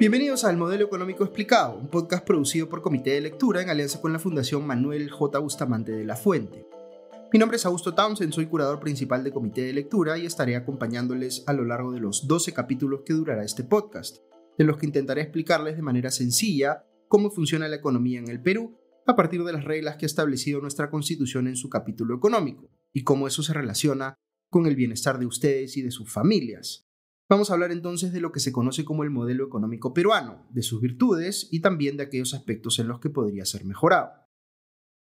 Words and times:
Bienvenidos 0.00 0.44
al 0.44 0.56
Modelo 0.56 0.86
Económico 0.86 1.24
Explicado, 1.24 1.76
un 1.76 1.88
podcast 1.88 2.24
producido 2.24 2.70
por 2.70 2.80
Comité 2.80 3.10
de 3.10 3.20
Lectura 3.20 3.60
en 3.60 3.68
alianza 3.68 4.00
con 4.00 4.14
la 4.14 4.18
Fundación 4.18 4.66
Manuel 4.66 5.10
J. 5.10 5.38
Bustamante 5.40 5.92
de 5.92 6.06
la 6.06 6.16
Fuente. 6.16 6.66
Mi 7.30 7.38
nombre 7.38 7.58
es 7.58 7.66
Augusto 7.66 7.94
Townsend, 7.94 8.32
soy 8.32 8.46
curador 8.46 8.80
principal 8.80 9.22
de 9.22 9.30
Comité 9.30 9.60
de 9.60 9.74
Lectura 9.74 10.16
y 10.16 10.24
estaré 10.24 10.56
acompañándoles 10.56 11.44
a 11.46 11.52
lo 11.52 11.66
largo 11.66 11.92
de 11.92 12.00
los 12.00 12.26
12 12.26 12.54
capítulos 12.54 13.02
que 13.04 13.12
durará 13.12 13.44
este 13.44 13.62
podcast, 13.62 14.22
en 14.56 14.68
los 14.68 14.78
que 14.78 14.86
intentaré 14.86 15.20
explicarles 15.20 15.76
de 15.76 15.82
manera 15.82 16.10
sencilla 16.10 16.86
cómo 17.06 17.30
funciona 17.30 17.68
la 17.68 17.76
economía 17.76 18.20
en 18.20 18.30
el 18.30 18.40
Perú 18.40 18.78
a 19.06 19.16
partir 19.16 19.44
de 19.44 19.52
las 19.52 19.64
reglas 19.64 19.96
que 19.96 20.06
ha 20.06 20.08
establecido 20.08 20.62
nuestra 20.62 20.88
Constitución 20.88 21.46
en 21.46 21.56
su 21.56 21.68
capítulo 21.68 22.16
económico 22.16 22.70
y 22.94 23.04
cómo 23.04 23.26
eso 23.26 23.42
se 23.42 23.52
relaciona 23.52 24.14
con 24.48 24.64
el 24.64 24.76
bienestar 24.76 25.18
de 25.18 25.26
ustedes 25.26 25.76
y 25.76 25.82
de 25.82 25.90
sus 25.90 26.10
familias. 26.10 26.89
Vamos 27.30 27.48
a 27.48 27.54
hablar 27.54 27.70
entonces 27.70 28.12
de 28.12 28.20
lo 28.20 28.32
que 28.32 28.40
se 28.40 28.50
conoce 28.50 28.84
como 28.84 29.04
el 29.04 29.10
modelo 29.10 29.46
económico 29.46 29.94
peruano, 29.94 30.48
de 30.50 30.64
sus 30.64 30.80
virtudes 30.80 31.46
y 31.52 31.60
también 31.60 31.96
de 31.96 32.02
aquellos 32.02 32.34
aspectos 32.34 32.80
en 32.80 32.88
los 32.88 32.98
que 32.98 33.08
podría 33.08 33.44
ser 33.44 33.64
mejorado. 33.64 34.10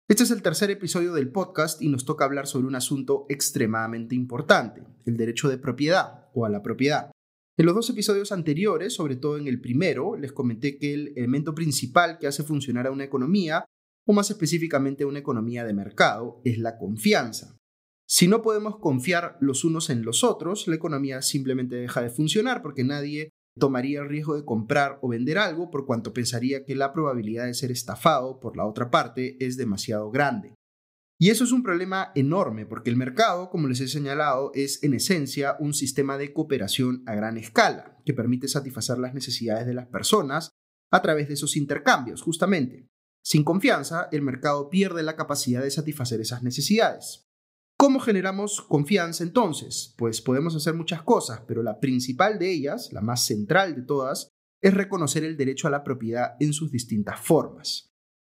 Este 0.08 0.22
es 0.22 0.30
el 0.30 0.44
tercer 0.44 0.70
episodio 0.70 1.14
del 1.16 1.32
podcast 1.32 1.82
y 1.82 1.90
nos 1.90 2.06
toca 2.06 2.26
hablar 2.26 2.46
sobre 2.46 2.68
un 2.68 2.76
asunto 2.76 3.26
extremadamente 3.30 4.14
importante, 4.14 4.84
el 5.08 5.18
derecho 5.18 5.50
de 5.50 5.58
propiedad 5.58 6.30
o 6.36 6.46
a 6.46 6.50
la 6.50 6.62
propiedad. 6.62 7.10
En 7.58 7.66
los 7.66 7.74
dos 7.74 7.90
episodios 7.90 8.32
anteriores, 8.32 8.94
sobre 8.94 9.16
todo 9.16 9.40
en 9.40 9.48
el 9.48 9.60
primero, 9.60 10.16
les 10.16 10.32
comenté 10.32 10.78
que 10.78 10.94
el 10.94 11.14
elemento 11.16 11.56
principal 11.56 12.20
que 12.20 12.28
hace 12.28 12.44
funcionar 12.44 12.86
a 12.86 12.92
una 12.92 13.06
economía, 13.06 13.66
o 14.06 14.14
más 14.14 14.30
específicamente 14.30 15.04
a 15.04 15.08
una 15.08 15.20
economía 15.20 15.64
de 15.64 15.74
mercado, 15.74 16.42
es 16.46 16.60
la 16.60 16.78
confianza. 16.78 17.59
Si 18.12 18.28
no 18.28 18.42
podemos 18.42 18.80
confiar 18.80 19.38
los 19.40 19.64
unos 19.64 19.92
en 19.92 20.04
los 20.04 20.24
otros, 20.24 20.68
la 20.68 20.74
economía 20.74 21.22
simplemente 21.22 21.76
deja 21.76 22.02
de 22.02 22.10
funcionar 22.10 22.64
porque 22.64 22.84
nadie 22.84 23.30
tomaría 23.60 24.00
el 24.00 24.10
riesgo 24.10 24.36
de 24.36 24.44
comprar 24.44 24.98
o 25.04 25.10
vender 25.10 25.38
algo 25.38 25.70
por 25.70 25.86
cuanto 25.86 26.12
pensaría 26.12 26.66
que 26.66 26.76
la 26.76 26.92
probabilidad 26.92 27.46
de 27.46 27.54
ser 27.54 27.70
estafado 27.70 28.40
por 28.40 28.58
la 28.58 28.66
otra 28.66 28.90
parte 28.90 29.38
es 29.40 29.58
demasiado 29.58 30.10
grande. 30.10 30.56
Y 31.20 31.30
eso 31.30 31.44
es 31.44 31.52
un 31.52 31.62
problema 31.62 32.12
enorme 32.16 32.66
porque 32.66 32.90
el 32.90 32.96
mercado, 32.96 33.52
como 33.52 33.68
les 33.68 33.80
he 33.80 33.88
señalado, 33.88 34.50
es 34.56 34.84
en 34.84 34.96
esencia 34.96 35.56
un 35.60 35.76
sistema 35.76 36.18
de 36.18 36.34
cooperación 36.34 37.04
a 37.06 37.14
gran 37.14 37.38
escala 37.38 38.02
que 38.06 38.16
permite 38.16 38.48
satisfacer 38.48 38.98
las 38.98 39.14
necesidades 39.14 39.68
de 39.68 39.76
las 39.76 39.86
personas 39.86 40.50
a 40.92 41.02
través 41.04 41.28
de 41.28 41.36
esos 41.36 41.56
intercambios, 41.56 42.24
justamente. 42.24 42.88
Sin 43.24 43.44
confianza, 43.44 44.10
el 44.12 44.24
mercado 44.24 44.68
pierde 44.72 45.04
la 45.04 45.16
capacidad 45.16 45.62
de 45.62 45.70
satisfacer 45.70 46.22
esas 46.22 46.42
necesidades. 46.42 47.29
¿Cómo 47.82 48.02
generamos 48.02 48.62
confianza 48.62 49.24
entonces? 49.24 49.96
Pues 49.98 50.20
podemos 50.22 50.54
hacer 50.54 50.74
muchas 50.74 51.02
cosas, 51.02 51.44
pero 51.48 51.64
la 51.64 51.80
principal 51.80 52.38
de 52.38 52.52
ellas, 52.52 52.92
la 52.92 53.00
más 53.00 53.26
central 53.26 53.74
de 53.74 53.84
todas, 53.84 54.28
es 54.62 54.74
reconocer 54.74 55.24
el 55.24 55.38
derecho 55.38 55.70
a 55.70 55.72
la 55.72 55.86
propiedad 55.86 56.36
en 56.42 56.52
sus 56.52 56.74
distintas 56.74 57.22
formas. 57.22 57.88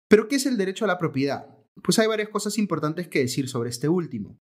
¿Pero 0.08 0.28
qué 0.28 0.36
es 0.36 0.46
el 0.46 0.56
derecho 0.56 0.84
a 0.84 0.88
la 0.88 0.98
propiedad? 0.98 1.48
Pues 1.82 1.98
hay 1.98 2.06
varias 2.06 2.28
cosas 2.28 2.58
importantes 2.58 3.08
que 3.08 3.18
decir 3.18 3.48
sobre 3.48 3.70
este 3.70 3.88
último. 3.88 4.38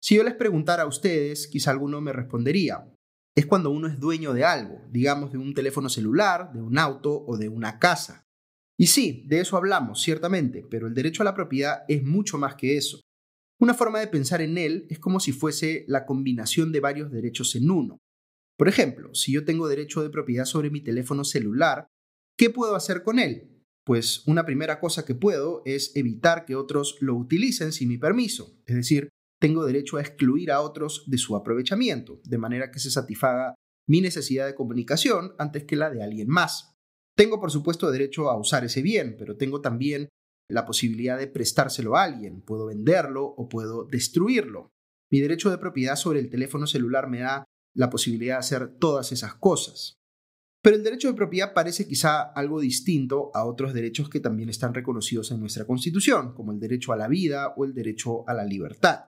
Si 0.00 0.14
yo 0.14 0.22
les 0.22 0.34
preguntara 0.34 0.84
a 0.84 0.86
ustedes, 0.86 1.48
quizá 1.48 1.72
alguno 1.72 2.00
me 2.00 2.12
respondería, 2.12 2.88
es 3.36 3.46
cuando 3.46 3.70
uno 3.70 3.88
es 3.88 3.98
dueño 3.98 4.32
de 4.32 4.44
algo, 4.44 4.80
digamos 4.92 5.32
de 5.32 5.38
un 5.38 5.54
teléfono 5.54 5.88
celular, 5.88 6.52
de 6.52 6.62
un 6.62 6.78
auto 6.78 7.24
o 7.26 7.36
de 7.36 7.48
una 7.48 7.80
casa. 7.80 8.22
Y 8.78 8.86
sí, 8.86 9.24
de 9.26 9.40
eso 9.40 9.56
hablamos, 9.56 10.00
ciertamente, 10.00 10.64
pero 10.70 10.86
el 10.86 10.94
derecho 10.94 11.22
a 11.22 11.24
la 11.24 11.34
propiedad 11.34 11.82
es 11.88 12.04
mucho 12.04 12.38
más 12.38 12.54
que 12.54 12.76
eso. 12.76 13.00
Una 13.62 13.74
forma 13.74 14.00
de 14.00 14.08
pensar 14.08 14.42
en 14.42 14.58
él 14.58 14.88
es 14.90 14.98
como 14.98 15.20
si 15.20 15.30
fuese 15.30 15.84
la 15.86 16.04
combinación 16.04 16.72
de 16.72 16.80
varios 16.80 17.12
derechos 17.12 17.54
en 17.54 17.70
uno. 17.70 18.00
Por 18.58 18.66
ejemplo, 18.66 19.14
si 19.14 19.30
yo 19.30 19.44
tengo 19.44 19.68
derecho 19.68 20.02
de 20.02 20.10
propiedad 20.10 20.46
sobre 20.46 20.68
mi 20.68 20.80
teléfono 20.80 21.22
celular, 21.22 21.86
¿qué 22.36 22.50
puedo 22.50 22.74
hacer 22.74 23.04
con 23.04 23.20
él? 23.20 23.62
Pues 23.86 24.26
una 24.26 24.44
primera 24.44 24.80
cosa 24.80 25.04
que 25.04 25.14
puedo 25.14 25.62
es 25.64 25.94
evitar 25.94 26.44
que 26.44 26.56
otros 26.56 26.96
lo 26.98 27.14
utilicen 27.14 27.70
sin 27.70 27.88
mi 27.88 27.98
permiso, 27.98 28.58
es 28.66 28.74
decir, 28.74 29.10
tengo 29.40 29.64
derecho 29.64 29.96
a 29.96 30.00
excluir 30.00 30.50
a 30.50 30.60
otros 30.60 31.04
de 31.06 31.18
su 31.18 31.36
aprovechamiento, 31.36 32.20
de 32.24 32.38
manera 32.38 32.72
que 32.72 32.80
se 32.80 32.90
satisfaga 32.90 33.54
mi 33.88 34.00
necesidad 34.00 34.46
de 34.46 34.56
comunicación 34.56 35.34
antes 35.38 35.62
que 35.62 35.76
la 35.76 35.88
de 35.88 36.02
alguien 36.02 36.26
más. 36.26 36.74
Tengo 37.16 37.38
por 37.38 37.52
supuesto 37.52 37.92
derecho 37.92 38.28
a 38.28 38.36
usar 38.36 38.64
ese 38.64 38.82
bien, 38.82 39.14
pero 39.16 39.36
tengo 39.36 39.60
también 39.60 40.08
la 40.52 40.66
posibilidad 40.66 41.18
de 41.18 41.26
prestárselo 41.26 41.96
a 41.96 42.04
alguien, 42.04 42.42
puedo 42.42 42.66
venderlo 42.66 43.24
o 43.24 43.48
puedo 43.48 43.84
destruirlo. 43.84 44.70
Mi 45.10 45.20
derecho 45.20 45.50
de 45.50 45.58
propiedad 45.58 45.96
sobre 45.96 46.20
el 46.20 46.30
teléfono 46.30 46.66
celular 46.66 47.08
me 47.08 47.20
da 47.20 47.44
la 47.74 47.88
posibilidad 47.90 48.34
de 48.34 48.40
hacer 48.40 48.76
todas 48.78 49.12
esas 49.12 49.34
cosas. 49.34 49.94
Pero 50.62 50.76
el 50.76 50.84
derecho 50.84 51.08
de 51.08 51.14
propiedad 51.14 51.54
parece 51.54 51.88
quizá 51.88 52.20
algo 52.20 52.60
distinto 52.60 53.30
a 53.34 53.44
otros 53.44 53.72
derechos 53.72 54.08
que 54.08 54.20
también 54.20 54.48
están 54.48 54.74
reconocidos 54.74 55.30
en 55.30 55.40
nuestra 55.40 55.66
Constitución, 55.66 56.34
como 56.34 56.52
el 56.52 56.60
derecho 56.60 56.92
a 56.92 56.96
la 56.96 57.08
vida 57.08 57.54
o 57.56 57.64
el 57.64 57.74
derecho 57.74 58.28
a 58.28 58.34
la 58.34 58.44
libertad. 58.44 59.06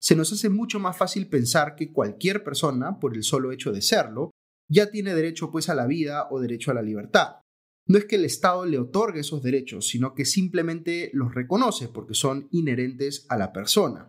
Se 0.00 0.14
nos 0.14 0.32
hace 0.32 0.48
mucho 0.48 0.78
más 0.78 0.96
fácil 0.96 1.28
pensar 1.28 1.74
que 1.74 1.92
cualquier 1.92 2.44
persona, 2.44 3.00
por 3.00 3.16
el 3.16 3.22
solo 3.22 3.50
hecho 3.50 3.72
de 3.72 3.82
serlo, 3.82 4.30
ya 4.68 4.90
tiene 4.90 5.14
derecho 5.14 5.50
pues 5.50 5.68
a 5.68 5.74
la 5.74 5.86
vida 5.86 6.28
o 6.30 6.40
derecho 6.40 6.70
a 6.70 6.74
la 6.74 6.82
libertad 6.82 7.41
no 7.86 7.98
es 7.98 8.04
que 8.04 8.16
el 8.16 8.24
Estado 8.24 8.64
le 8.64 8.78
otorgue 8.78 9.20
esos 9.20 9.42
derechos, 9.42 9.88
sino 9.88 10.14
que 10.14 10.24
simplemente 10.24 11.10
los 11.12 11.34
reconoce 11.34 11.88
porque 11.88 12.14
son 12.14 12.48
inherentes 12.50 13.26
a 13.28 13.36
la 13.36 13.52
persona. 13.52 14.08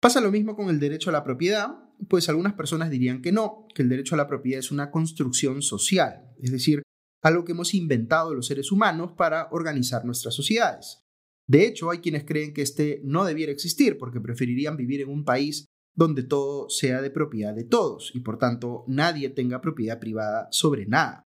Pasa 0.00 0.20
lo 0.20 0.30
mismo 0.30 0.54
con 0.54 0.68
el 0.68 0.78
derecho 0.78 1.10
a 1.10 1.12
la 1.12 1.24
propiedad, 1.24 1.74
pues 2.08 2.28
algunas 2.28 2.54
personas 2.54 2.90
dirían 2.90 3.22
que 3.22 3.32
no, 3.32 3.66
que 3.74 3.82
el 3.82 3.88
derecho 3.88 4.14
a 4.14 4.18
la 4.18 4.28
propiedad 4.28 4.60
es 4.60 4.70
una 4.70 4.90
construcción 4.90 5.62
social, 5.62 6.30
es 6.38 6.52
decir, 6.52 6.82
algo 7.22 7.44
que 7.44 7.52
hemos 7.52 7.74
inventado 7.74 8.34
los 8.34 8.46
seres 8.46 8.70
humanos 8.70 9.12
para 9.16 9.48
organizar 9.50 10.04
nuestras 10.04 10.34
sociedades. 10.34 11.00
De 11.48 11.66
hecho, 11.66 11.90
hay 11.90 11.98
quienes 11.98 12.24
creen 12.24 12.52
que 12.52 12.62
este 12.62 13.00
no 13.04 13.24
debiera 13.24 13.50
existir 13.50 13.98
porque 13.98 14.20
preferirían 14.20 14.76
vivir 14.76 15.00
en 15.00 15.08
un 15.08 15.24
país 15.24 15.66
donde 15.96 16.22
todo 16.22 16.68
sea 16.68 17.02
de 17.02 17.10
propiedad 17.10 17.54
de 17.54 17.64
todos 17.64 18.12
y 18.14 18.20
por 18.20 18.38
tanto 18.38 18.84
nadie 18.86 19.30
tenga 19.30 19.60
propiedad 19.60 19.98
privada 19.98 20.46
sobre 20.52 20.86
nada. 20.86 21.24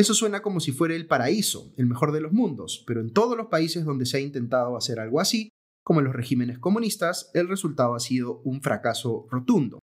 Eso 0.00 0.14
suena 0.14 0.40
como 0.40 0.60
si 0.60 0.72
fuera 0.72 0.94
el 0.94 1.06
paraíso, 1.06 1.74
el 1.76 1.84
mejor 1.84 2.10
de 2.12 2.22
los 2.22 2.32
mundos, 2.32 2.82
pero 2.86 3.02
en 3.02 3.12
todos 3.12 3.36
los 3.36 3.48
países 3.48 3.84
donde 3.84 4.06
se 4.06 4.16
ha 4.16 4.20
intentado 4.20 4.74
hacer 4.74 4.98
algo 4.98 5.20
así, 5.20 5.50
como 5.84 6.00
en 6.00 6.06
los 6.06 6.16
regímenes 6.16 6.58
comunistas, 6.58 7.30
el 7.34 7.48
resultado 7.48 7.94
ha 7.94 8.00
sido 8.00 8.40
un 8.46 8.62
fracaso 8.62 9.26
rotundo. 9.30 9.78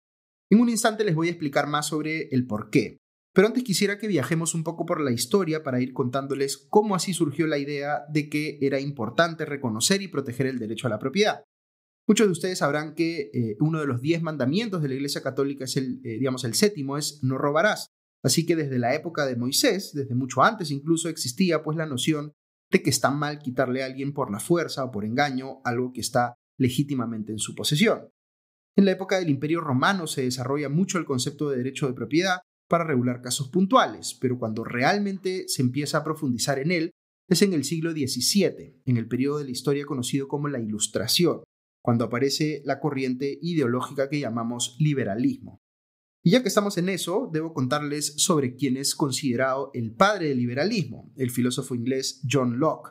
En 0.50 0.60
un 0.60 0.70
instante 0.70 1.04
les 1.04 1.14
voy 1.14 1.28
a 1.28 1.32
explicar 1.32 1.66
más 1.66 1.88
sobre 1.88 2.30
el 2.30 2.46
por 2.46 2.70
qué, 2.70 2.96
pero 3.34 3.46
antes 3.46 3.62
quisiera 3.62 3.98
que 3.98 4.08
viajemos 4.08 4.54
un 4.54 4.64
poco 4.64 4.86
por 4.86 5.02
la 5.02 5.12
historia 5.12 5.62
para 5.62 5.82
ir 5.82 5.92
contándoles 5.92 6.66
cómo 6.70 6.94
así 6.94 7.12
surgió 7.12 7.46
la 7.46 7.58
idea 7.58 8.06
de 8.08 8.30
que 8.30 8.56
era 8.62 8.80
importante 8.80 9.44
reconocer 9.44 10.00
y 10.00 10.08
proteger 10.08 10.46
el 10.46 10.58
derecho 10.58 10.86
a 10.86 10.90
la 10.90 10.98
propiedad. 10.98 11.42
Muchos 12.08 12.26
de 12.26 12.32
ustedes 12.32 12.60
sabrán 12.60 12.94
que 12.94 13.30
eh, 13.34 13.56
uno 13.60 13.80
de 13.80 13.86
los 13.86 14.00
diez 14.00 14.22
mandamientos 14.22 14.80
de 14.80 14.88
la 14.88 14.94
Iglesia 14.94 15.22
Católica 15.22 15.64
es 15.64 15.76
el, 15.76 16.00
eh, 16.04 16.16
digamos, 16.16 16.44
el 16.44 16.54
séptimo, 16.54 16.96
es 16.96 17.22
no 17.22 17.36
robarás. 17.36 17.90
Así 18.26 18.44
que 18.44 18.56
desde 18.56 18.80
la 18.80 18.92
época 18.92 19.24
de 19.24 19.36
Moisés, 19.36 19.92
desde 19.94 20.16
mucho 20.16 20.42
antes 20.42 20.72
incluso, 20.72 21.08
existía 21.08 21.62
pues 21.62 21.78
la 21.78 21.86
noción 21.86 22.32
de 22.72 22.82
que 22.82 22.90
está 22.90 23.08
mal 23.12 23.38
quitarle 23.38 23.84
a 23.84 23.86
alguien 23.86 24.12
por 24.12 24.32
la 24.32 24.40
fuerza 24.40 24.82
o 24.82 24.90
por 24.90 25.04
engaño 25.04 25.60
algo 25.62 25.92
que 25.92 26.00
está 26.00 26.34
legítimamente 26.58 27.30
en 27.30 27.38
su 27.38 27.54
posesión. 27.54 28.08
En 28.74 28.84
la 28.84 28.90
época 28.90 29.20
del 29.20 29.30
Imperio 29.30 29.60
Romano 29.60 30.08
se 30.08 30.22
desarrolla 30.22 30.68
mucho 30.68 30.98
el 30.98 31.04
concepto 31.04 31.50
de 31.50 31.58
derecho 31.58 31.86
de 31.86 31.92
propiedad 31.92 32.40
para 32.68 32.82
regular 32.82 33.22
casos 33.22 33.48
puntuales, 33.48 34.18
pero 34.20 34.40
cuando 34.40 34.64
realmente 34.64 35.44
se 35.46 35.62
empieza 35.62 35.98
a 35.98 36.04
profundizar 36.04 36.58
en 36.58 36.72
él 36.72 36.90
es 37.28 37.42
en 37.42 37.52
el 37.52 37.62
siglo 37.62 37.92
XVII, 37.92 38.82
en 38.86 38.96
el 38.96 39.06
periodo 39.06 39.38
de 39.38 39.44
la 39.44 39.52
historia 39.52 39.86
conocido 39.86 40.26
como 40.26 40.48
la 40.48 40.58
Ilustración, 40.58 41.44
cuando 41.80 42.06
aparece 42.06 42.60
la 42.64 42.80
corriente 42.80 43.38
ideológica 43.40 44.08
que 44.08 44.18
llamamos 44.18 44.76
liberalismo. 44.80 45.60
Y 46.26 46.32
ya 46.32 46.42
que 46.42 46.48
estamos 46.48 46.76
en 46.76 46.88
eso, 46.88 47.30
debo 47.32 47.54
contarles 47.54 48.14
sobre 48.16 48.56
quién 48.56 48.76
es 48.76 48.96
considerado 48.96 49.70
el 49.74 49.94
padre 49.94 50.30
del 50.30 50.38
liberalismo, 50.38 51.12
el 51.14 51.30
filósofo 51.30 51.76
inglés 51.76 52.20
John 52.28 52.58
Locke. 52.58 52.90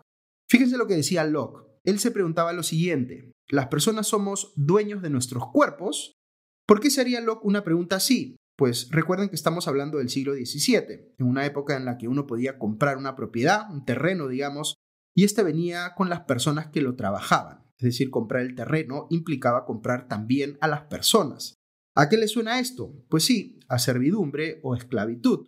Fíjense 0.50 0.78
lo 0.78 0.88
que 0.88 0.96
decía 0.96 1.26
Locke. 1.26 1.68
Él 1.84 2.00
se 2.00 2.12
preguntaba 2.12 2.54
lo 2.54 2.64
siguiente, 2.64 3.34
¿las 3.50 3.68
personas 3.68 4.08
somos 4.08 4.54
dueños 4.56 5.02
de 5.02 5.10
nuestros 5.10 5.52
cuerpos? 5.52 6.14
¿Por 6.66 6.80
qué 6.80 6.90
se 6.90 7.02
haría 7.02 7.20
Locke 7.20 7.44
una 7.44 7.66
pregunta 7.66 7.98
así? 7.98 8.38
Pues 8.58 8.88
recuerden 8.90 9.28
que 9.28 9.36
estamos 9.36 9.68
hablando 9.68 9.98
del 9.98 10.08
siglo 10.08 10.34
XVII, 10.34 11.16
en 11.18 11.26
una 11.28 11.46
época 11.46 11.76
en 11.76 11.84
la 11.84 11.98
que 11.98 12.08
uno 12.08 12.28
podía 12.28 12.58
comprar 12.58 12.96
una 12.96 13.18
propiedad, 13.18 13.70
un 13.70 13.84
terreno, 13.84 14.30
digamos, 14.30 14.76
y 15.14 15.26
este 15.26 15.44
venía 15.44 15.94
con 15.98 16.10
las 16.10 16.22
personas 16.22 16.68
que 16.68 16.82
lo 16.82 16.96
trabajaban. 16.96 17.66
Es 17.80 17.84
decir, 17.84 18.12
comprar 18.12 18.44
el 18.44 18.56
terreno 18.56 19.08
implicaba 19.10 19.66
comprar 19.66 20.08
también 20.08 20.58
a 20.62 20.70
las 20.70 20.84
personas. 20.84 21.55
¿A 21.96 22.10
qué 22.10 22.18
le 22.18 22.28
suena 22.28 22.60
esto? 22.60 22.94
Pues 23.10 23.24
sí, 23.24 23.60
a 23.70 23.80
servidumbre 23.80 24.60
o 24.64 24.76
esclavitud. 24.76 25.48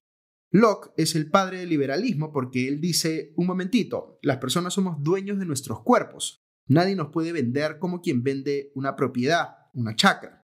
Locke 0.49 0.93
es 0.95 1.15
el 1.15 1.29
padre 1.29 1.59
del 1.59 1.69
liberalismo 1.69 2.31
porque 2.31 2.69
él 2.69 2.79
dice, 2.79 3.33
un 3.35 3.47
momentito, 3.47 4.17
las 4.21 4.37
personas 4.37 4.73
somos 4.73 5.03
dueños 5.03 5.39
de 5.39 5.45
nuestros 5.45 5.81
cuerpos. 5.81 6.39
Nadie 6.67 6.95
nos 6.95 7.09
puede 7.09 7.33
vender 7.33 7.79
como 7.79 8.01
quien 8.01 8.23
vende 8.23 8.71
una 8.75 8.95
propiedad, 8.95 9.57
una 9.73 9.95
chacra. 9.95 10.41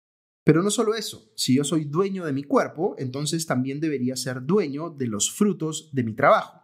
Pero 0.45 0.63
no 0.63 0.71
solo 0.71 0.95
eso, 0.95 1.33
si 1.37 1.57
yo 1.57 1.65
soy 1.65 1.85
dueño 1.85 2.25
de 2.25 2.33
mi 2.33 2.45
cuerpo, 2.45 2.95
entonces 2.99 3.47
también 3.47 3.81
debería 3.81 4.17
ser 4.17 4.47
dueño 4.47 4.91
de 4.91 5.09
los 5.09 5.33
frutos 5.33 5.91
de 5.93 6.05
mi 6.05 6.15
trabajo. 6.15 6.63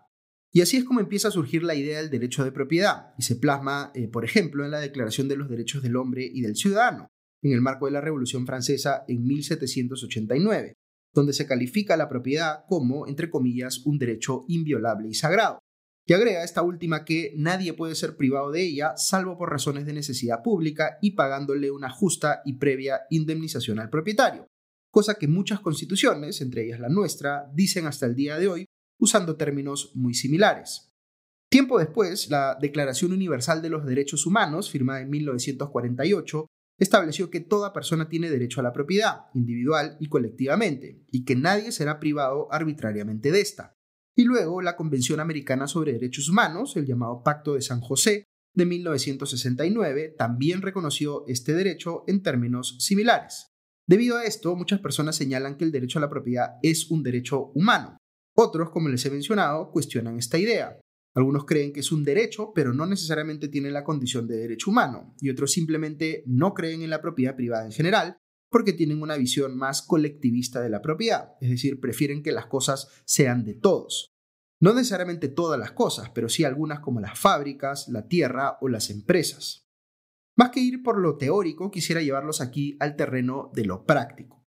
Y 0.53 0.61
así 0.61 0.77
es 0.77 0.85
como 0.85 1.01
empieza 1.01 1.29
a 1.29 1.33
surgir 1.33 1.65
la 1.65 1.75
idea 1.75 2.01
del 2.01 2.11
derecho 2.11 2.45
de 2.45 2.53
propiedad 2.53 3.13
y 3.19 3.23
se 3.25 3.35
plasma, 3.35 3.91
eh, 3.95 4.07
por 4.07 4.25
ejemplo, 4.25 4.65
en 4.65 4.71
la 4.71 4.79
Declaración 4.79 5.27
de 5.27 5.37
los 5.37 5.51
Derechos 5.51 5.83
del 5.83 5.97
Hombre 5.97 6.25
y 6.33 6.43
del 6.43 6.55
Ciudadano, 6.55 7.09
en 7.45 7.53
el 7.53 7.61
marco 7.61 7.87
de 7.87 7.93
la 7.93 8.01
Revolución 8.01 8.47
Francesa 8.47 9.05
en 9.07 9.25
1789, 9.25 10.75
donde 11.13 11.33
se 11.33 11.47
califica 11.47 11.97
la 11.97 12.09
propiedad 12.09 12.65
como, 12.67 13.07
entre 13.07 13.31
comillas, 13.31 13.85
un 13.85 13.99
derecho 13.99 14.45
inviolable 14.49 15.09
y 15.09 15.15
sagrado. 15.15 15.59
Y 16.07 16.15
agrega 16.15 16.43
esta 16.43 16.63
última 16.63 17.05
que 17.05 17.33
nadie 17.37 17.73
puede 17.73 17.95
ser 17.95 18.17
privado 18.17 18.51
de 18.51 18.63
ella 18.63 18.95
salvo 18.97 19.39
por 19.39 19.51
razones 19.51 19.87
de 19.87 19.93
necesidad 19.93 20.43
pública 20.43 20.99
y 21.01 21.13
pagándole 21.13 21.71
una 21.71 21.91
justa 21.91 22.43
y 22.45 22.55
previa 22.55 23.03
indemnización 23.11 23.79
al 23.79 23.91
propietario, 23.91 24.47
cosa 24.91 25.15
que 25.15 25.29
muchas 25.29 25.61
constituciones, 25.61 26.41
entre 26.41 26.65
ellas 26.65 26.81
la 26.81 26.89
nuestra, 26.89 27.51
dicen 27.55 27.87
hasta 27.87 28.07
el 28.07 28.15
día 28.15 28.39
de 28.39 28.49
hoy 28.49 28.67
usando 28.99 29.37
términos 29.37 29.93
muy 29.95 30.15
similares. 30.15 30.91
Tiempo 31.51 31.79
después, 31.79 32.31
la 32.31 32.57
Declaración 32.61 33.13
Universal 33.13 33.63
de 33.63 33.71
los 33.71 33.87
Derechos 33.87 34.27
Humanos, 34.27 34.71
firmada 34.71 35.03
en 35.03 35.11
1948, 35.11 36.47
estableció 36.79 37.31
que 37.31 37.41
toda 37.41 37.73
persona 37.73 38.09
tiene 38.09 38.31
derecho 38.31 38.61
a 38.61 38.63
la 38.65 38.73
propiedad, 38.73 39.27
individual 39.35 39.97
y 40.01 40.09
colectivamente, 40.09 41.05
y 41.11 41.25
que 41.25 41.37
nadie 41.37 41.73
será 41.73 42.01
privado 42.01 42.49
arbitrariamente 42.53 43.31
de 43.31 43.41
esta. 43.41 43.75
Y 44.17 44.25
luego 44.25 44.63
la 44.63 44.77
Convención 44.77 45.21
Americana 45.21 45.67
sobre 45.67 45.93
Derechos 45.93 46.29
Humanos, 46.29 46.77
el 46.77 46.87
llamado 46.87 47.23
Pacto 47.23 47.55
de 47.55 47.63
San 47.63 47.81
José, 47.81 48.25
de 48.55 48.67
1969, 48.67 50.15
también 50.17 50.63
reconoció 50.63 51.25
este 51.27 51.55
derecho 51.55 52.05
en 52.07 52.23
términos 52.23 52.77
similares. 52.79 53.49
Debido 53.87 54.17
a 54.17 54.25
esto, 54.25 54.55
muchas 54.55 54.81
personas 54.81 55.17
señalan 55.17 55.57
que 55.57 55.65
el 55.65 55.73
derecho 55.73 55.99
a 55.99 56.03
la 56.03 56.09
propiedad 56.09 56.53
es 56.63 56.91
un 56.91 57.03
derecho 57.03 57.51
humano, 57.55 57.99
otros, 58.37 58.71
como 58.71 58.89
les 58.89 59.05
he 59.07 59.11
mencionado, 59.11 59.71
cuestionan 59.71 60.19
esta 60.19 60.39
idea. 60.39 60.81
Algunos 61.15 61.45
creen 61.45 61.73
que 61.73 61.81
es 61.81 61.93
un 61.93 62.05
derecho, 62.05 62.53
pero 62.55 62.75
no 62.75 62.87
necesariamente 62.87 63.49
tiene 63.49 63.71
la 63.71 63.85
condición 63.85 64.27
de 64.27 64.37
derecho 64.37 64.71
humano, 64.71 65.15
y 65.21 65.31
otros 65.31 65.53
simplemente 65.53 66.25
no 66.27 66.55
creen 66.55 66.83
en 66.83 66.91
la 66.91 67.01
propiedad 67.01 67.37
privada 67.37 67.65
en 67.65 67.73
general, 67.73 68.19
porque 68.51 68.73
tienen 68.73 69.01
una 69.01 69.17
visión 69.17 69.57
más 69.57 69.83
colectivista 69.83 70.61
de 70.61 70.71
la 70.71 70.83
propiedad, 70.83 71.33
es 71.41 71.51
decir, 71.51 71.81
prefieren 71.81 72.23
que 72.23 72.33
las 72.33 72.47
cosas 72.47 72.89
sean 73.05 73.45
de 73.45 73.55
todos. 73.55 74.13
No 74.61 74.75
necesariamente 74.75 75.29
todas 75.29 75.59
las 75.59 75.73
cosas, 75.73 76.11
pero 76.11 76.29
sí 76.29 76.45
algunas 76.45 76.81
como 76.81 77.01
las 77.01 77.19
fábricas, 77.19 77.89
la 77.89 78.07
tierra 78.07 78.59
o 78.61 78.69
las 78.69 78.91
empresas. 78.91 79.69
Más 80.37 80.51
que 80.51 80.61
ir 80.61 80.83
por 80.83 81.01
lo 81.01 81.17
teórico, 81.17 81.71
quisiera 81.71 82.03
llevarlos 82.03 82.41
aquí 82.41 82.77
al 82.81 82.97
terreno 82.97 83.51
de 83.55 83.65
lo 83.65 83.85
práctico. 83.85 84.44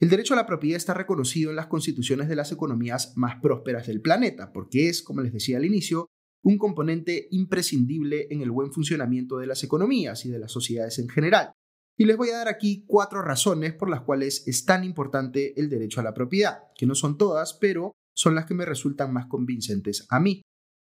El 0.00 0.10
derecho 0.10 0.34
a 0.34 0.36
la 0.36 0.46
propiedad 0.46 0.76
está 0.76 0.94
reconocido 0.94 1.50
en 1.50 1.56
las 1.56 1.66
constituciones 1.66 2.28
de 2.28 2.36
las 2.36 2.52
economías 2.52 3.14
más 3.16 3.40
prósperas 3.42 3.88
del 3.88 4.00
planeta, 4.00 4.52
porque 4.52 4.88
es, 4.88 5.02
como 5.02 5.22
les 5.22 5.32
decía 5.32 5.56
al 5.56 5.64
inicio, 5.64 6.06
un 6.44 6.56
componente 6.56 7.26
imprescindible 7.32 8.28
en 8.30 8.40
el 8.40 8.52
buen 8.52 8.72
funcionamiento 8.72 9.38
de 9.38 9.48
las 9.48 9.64
economías 9.64 10.24
y 10.24 10.30
de 10.30 10.38
las 10.38 10.52
sociedades 10.52 11.00
en 11.00 11.08
general. 11.08 11.52
Y 11.96 12.04
les 12.04 12.16
voy 12.16 12.30
a 12.30 12.36
dar 12.36 12.48
aquí 12.48 12.84
cuatro 12.86 13.22
razones 13.22 13.74
por 13.74 13.90
las 13.90 14.02
cuales 14.02 14.46
es 14.46 14.64
tan 14.64 14.84
importante 14.84 15.60
el 15.60 15.68
derecho 15.68 16.00
a 16.00 16.04
la 16.04 16.14
propiedad, 16.14 16.58
que 16.76 16.86
no 16.86 16.94
son 16.94 17.18
todas, 17.18 17.54
pero 17.54 17.90
son 18.14 18.36
las 18.36 18.46
que 18.46 18.54
me 18.54 18.64
resultan 18.64 19.12
más 19.12 19.26
convincentes 19.26 20.06
a 20.10 20.20
mí. 20.20 20.42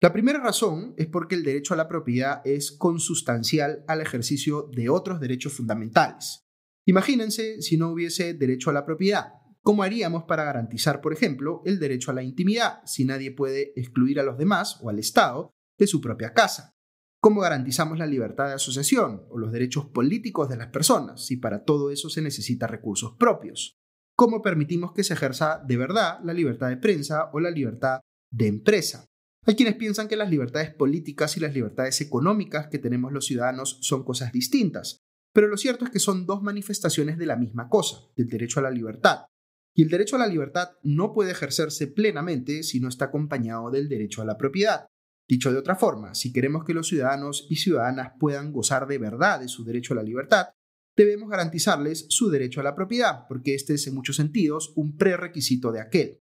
La 0.00 0.12
primera 0.12 0.40
razón 0.40 0.94
es 0.96 1.06
porque 1.06 1.36
el 1.36 1.44
derecho 1.44 1.74
a 1.74 1.76
la 1.76 1.88
propiedad 1.88 2.40
es 2.44 2.72
consustancial 2.72 3.84
al 3.86 4.00
ejercicio 4.00 4.68
de 4.72 4.88
otros 4.88 5.20
derechos 5.20 5.52
fundamentales. 5.52 6.47
Imagínense 6.88 7.60
si 7.60 7.76
no 7.76 7.90
hubiese 7.90 8.32
derecho 8.32 8.70
a 8.70 8.72
la 8.72 8.86
propiedad. 8.86 9.34
¿Cómo 9.60 9.82
haríamos 9.82 10.24
para 10.24 10.44
garantizar, 10.44 11.02
por 11.02 11.12
ejemplo, 11.12 11.60
el 11.66 11.78
derecho 11.78 12.10
a 12.10 12.14
la 12.14 12.22
intimidad 12.22 12.80
si 12.86 13.04
nadie 13.04 13.30
puede 13.30 13.74
excluir 13.76 14.18
a 14.18 14.22
los 14.22 14.38
demás 14.38 14.78
o 14.80 14.88
al 14.88 14.98
Estado 14.98 15.50
de 15.78 15.86
su 15.86 16.00
propia 16.00 16.32
casa? 16.32 16.72
¿Cómo 17.20 17.42
garantizamos 17.42 17.98
la 17.98 18.06
libertad 18.06 18.46
de 18.46 18.54
asociación 18.54 19.26
o 19.28 19.36
los 19.36 19.52
derechos 19.52 19.84
políticos 19.84 20.48
de 20.48 20.56
las 20.56 20.68
personas 20.68 21.26
si 21.26 21.36
para 21.36 21.62
todo 21.64 21.90
eso 21.90 22.08
se 22.08 22.22
necesita 22.22 22.66
recursos 22.66 23.16
propios? 23.18 23.76
¿Cómo 24.16 24.40
permitimos 24.40 24.92
que 24.94 25.04
se 25.04 25.12
ejerza 25.12 25.62
de 25.66 25.76
verdad 25.76 26.20
la 26.24 26.32
libertad 26.32 26.70
de 26.70 26.78
prensa 26.78 27.28
o 27.34 27.40
la 27.40 27.50
libertad 27.50 28.00
de 28.32 28.46
empresa? 28.46 29.04
Hay 29.44 29.56
quienes 29.56 29.76
piensan 29.76 30.08
que 30.08 30.16
las 30.16 30.30
libertades 30.30 30.74
políticas 30.74 31.36
y 31.36 31.40
las 31.40 31.52
libertades 31.52 32.00
económicas 32.00 32.68
que 32.68 32.78
tenemos 32.78 33.12
los 33.12 33.26
ciudadanos 33.26 33.76
son 33.82 34.04
cosas 34.04 34.32
distintas, 34.32 35.02
pero 35.38 35.46
lo 35.46 35.56
cierto 35.56 35.84
es 35.84 35.92
que 35.92 36.00
son 36.00 36.26
dos 36.26 36.42
manifestaciones 36.42 37.16
de 37.16 37.24
la 37.24 37.36
misma 37.36 37.68
cosa, 37.68 37.98
del 38.16 38.28
derecho 38.28 38.58
a 38.58 38.64
la 38.64 38.72
libertad. 38.72 39.26
Y 39.72 39.82
el 39.84 39.88
derecho 39.88 40.16
a 40.16 40.18
la 40.18 40.26
libertad 40.26 40.70
no 40.82 41.12
puede 41.12 41.30
ejercerse 41.30 41.86
plenamente 41.86 42.64
si 42.64 42.80
no 42.80 42.88
está 42.88 43.04
acompañado 43.04 43.70
del 43.70 43.88
derecho 43.88 44.20
a 44.20 44.24
la 44.24 44.36
propiedad. 44.36 44.86
Dicho 45.28 45.52
de 45.52 45.58
otra 45.58 45.76
forma, 45.76 46.16
si 46.16 46.32
queremos 46.32 46.64
que 46.64 46.74
los 46.74 46.88
ciudadanos 46.88 47.46
y 47.48 47.54
ciudadanas 47.54 48.14
puedan 48.18 48.52
gozar 48.52 48.88
de 48.88 48.98
verdad 48.98 49.38
de 49.38 49.46
su 49.46 49.62
derecho 49.64 49.92
a 49.92 49.98
la 49.98 50.02
libertad, 50.02 50.48
debemos 50.96 51.30
garantizarles 51.30 52.06
su 52.08 52.30
derecho 52.30 52.58
a 52.58 52.64
la 52.64 52.74
propiedad, 52.74 53.26
porque 53.28 53.54
este 53.54 53.74
es 53.74 53.86
en 53.86 53.94
muchos 53.94 54.16
sentidos 54.16 54.72
un 54.74 54.96
prerequisito 54.96 55.70
de 55.70 55.80
aquel. 55.80 56.18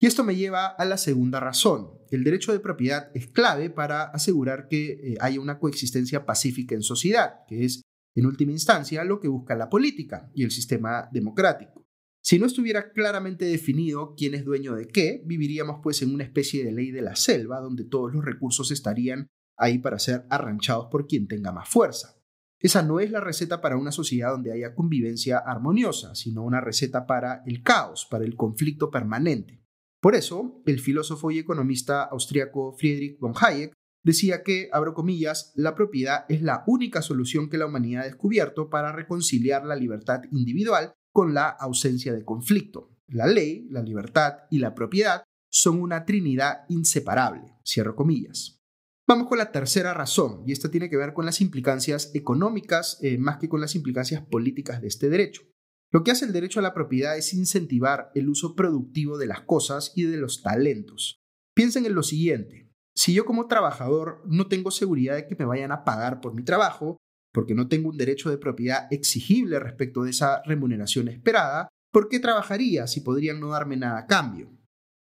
Y 0.00 0.06
esto 0.06 0.22
me 0.22 0.36
lleva 0.36 0.66
a 0.66 0.84
la 0.84 0.98
segunda 0.98 1.40
razón. 1.40 1.98
El 2.12 2.22
derecho 2.22 2.52
de 2.52 2.60
propiedad 2.60 3.10
es 3.12 3.26
clave 3.26 3.70
para 3.70 4.04
asegurar 4.04 4.68
que 4.68 4.92
eh, 4.92 5.16
haya 5.20 5.40
una 5.40 5.58
coexistencia 5.58 6.24
pacífica 6.24 6.76
en 6.76 6.82
sociedad, 6.82 7.40
que 7.48 7.64
es 7.64 7.82
en 8.14 8.26
última 8.26 8.52
instancia 8.52 9.04
lo 9.04 9.20
que 9.20 9.28
busca 9.28 9.56
la 9.56 9.68
política 9.68 10.30
y 10.34 10.44
el 10.44 10.50
sistema 10.50 11.08
democrático. 11.12 11.86
Si 12.24 12.38
no 12.38 12.46
estuviera 12.46 12.92
claramente 12.92 13.44
definido 13.44 14.14
quién 14.16 14.34
es 14.34 14.44
dueño 14.44 14.74
de 14.74 14.86
qué, 14.86 15.22
viviríamos 15.26 15.80
pues 15.82 16.02
en 16.02 16.14
una 16.14 16.22
especie 16.22 16.64
de 16.64 16.70
ley 16.70 16.92
de 16.92 17.02
la 17.02 17.16
selva 17.16 17.60
donde 17.60 17.84
todos 17.84 18.12
los 18.14 18.24
recursos 18.24 18.70
estarían 18.70 19.26
ahí 19.56 19.78
para 19.78 19.98
ser 19.98 20.26
arranchados 20.30 20.86
por 20.90 21.06
quien 21.06 21.26
tenga 21.26 21.50
más 21.50 21.68
fuerza. 21.68 22.22
Esa 22.60 22.82
no 22.82 23.00
es 23.00 23.10
la 23.10 23.20
receta 23.20 23.60
para 23.60 23.76
una 23.76 23.90
sociedad 23.90 24.30
donde 24.30 24.52
haya 24.52 24.72
convivencia 24.72 25.38
armoniosa, 25.38 26.14
sino 26.14 26.44
una 26.44 26.60
receta 26.60 27.06
para 27.06 27.42
el 27.44 27.64
caos, 27.64 28.06
para 28.08 28.24
el 28.24 28.36
conflicto 28.36 28.88
permanente. 28.88 29.60
Por 30.00 30.14
eso, 30.14 30.62
el 30.64 30.78
filósofo 30.78 31.32
y 31.32 31.38
economista 31.38 32.04
austriaco 32.04 32.72
Friedrich 32.78 33.18
von 33.18 33.34
Hayek 33.36 33.72
decía 34.04 34.42
que, 34.42 34.68
abro 34.72 34.94
comillas, 34.94 35.52
la 35.54 35.74
propiedad 35.74 36.24
es 36.28 36.42
la 36.42 36.64
única 36.66 37.02
solución 37.02 37.48
que 37.48 37.58
la 37.58 37.66
humanidad 37.66 38.02
ha 38.02 38.06
descubierto 38.06 38.70
para 38.70 38.92
reconciliar 38.92 39.64
la 39.64 39.76
libertad 39.76 40.22
individual 40.30 40.94
con 41.12 41.34
la 41.34 41.48
ausencia 41.48 42.12
de 42.12 42.24
conflicto. 42.24 42.90
La 43.08 43.26
ley, 43.26 43.66
la 43.70 43.82
libertad 43.82 44.38
y 44.50 44.58
la 44.58 44.74
propiedad 44.74 45.24
son 45.50 45.80
una 45.80 46.04
trinidad 46.04 46.64
inseparable, 46.68 47.42
cierro 47.64 47.94
comillas. 47.94 48.62
Vamos 49.06 49.28
con 49.28 49.36
la 49.36 49.52
tercera 49.52 49.92
razón, 49.92 50.42
y 50.46 50.52
esta 50.52 50.70
tiene 50.70 50.88
que 50.88 50.96
ver 50.96 51.12
con 51.12 51.26
las 51.26 51.40
implicancias 51.40 52.10
económicas 52.14 52.98
eh, 53.02 53.18
más 53.18 53.38
que 53.38 53.48
con 53.48 53.60
las 53.60 53.74
implicancias 53.74 54.24
políticas 54.24 54.80
de 54.80 54.88
este 54.88 55.10
derecho. 55.10 55.42
Lo 55.92 56.04
que 56.04 56.10
hace 56.10 56.24
el 56.24 56.32
derecho 56.32 56.60
a 56.60 56.62
la 56.62 56.72
propiedad 56.72 57.18
es 57.18 57.34
incentivar 57.34 58.10
el 58.14 58.30
uso 58.30 58.54
productivo 58.54 59.18
de 59.18 59.26
las 59.26 59.42
cosas 59.42 59.92
y 59.94 60.04
de 60.04 60.16
los 60.16 60.40
talentos. 60.40 61.20
Piensen 61.54 61.84
en 61.84 61.94
lo 61.94 62.02
siguiente, 62.02 62.61
si 62.94 63.14
yo 63.14 63.24
como 63.24 63.46
trabajador 63.46 64.22
no 64.26 64.48
tengo 64.48 64.70
seguridad 64.70 65.16
de 65.16 65.26
que 65.26 65.36
me 65.36 65.44
vayan 65.44 65.72
a 65.72 65.84
pagar 65.84 66.20
por 66.20 66.34
mi 66.34 66.44
trabajo, 66.44 66.98
porque 67.32 67.54
no 67.54 67.68
tengo 67.68 67.88
un 67.88 67.96
derecho 67.96 68.30
de 68.30 68.38
propiedad 68.38 68.86
exigible 68.90 69.58
respecto 69.58 70.02
de 70.02 70.10
esa 70.10 70.42
remuneración 70.44 71.08
esperada, 71.08 71.68
¿por 71.90 72.08
qué 72.08 72.20
trabajaría 72.20 72.86
si 72.86 73.00
podrían 73.00 73.40
no 73.40 73.48
darme 73.48 73.76
nada 73.76 74.00
a 74.00 74.06
cambio? 74.06 74.50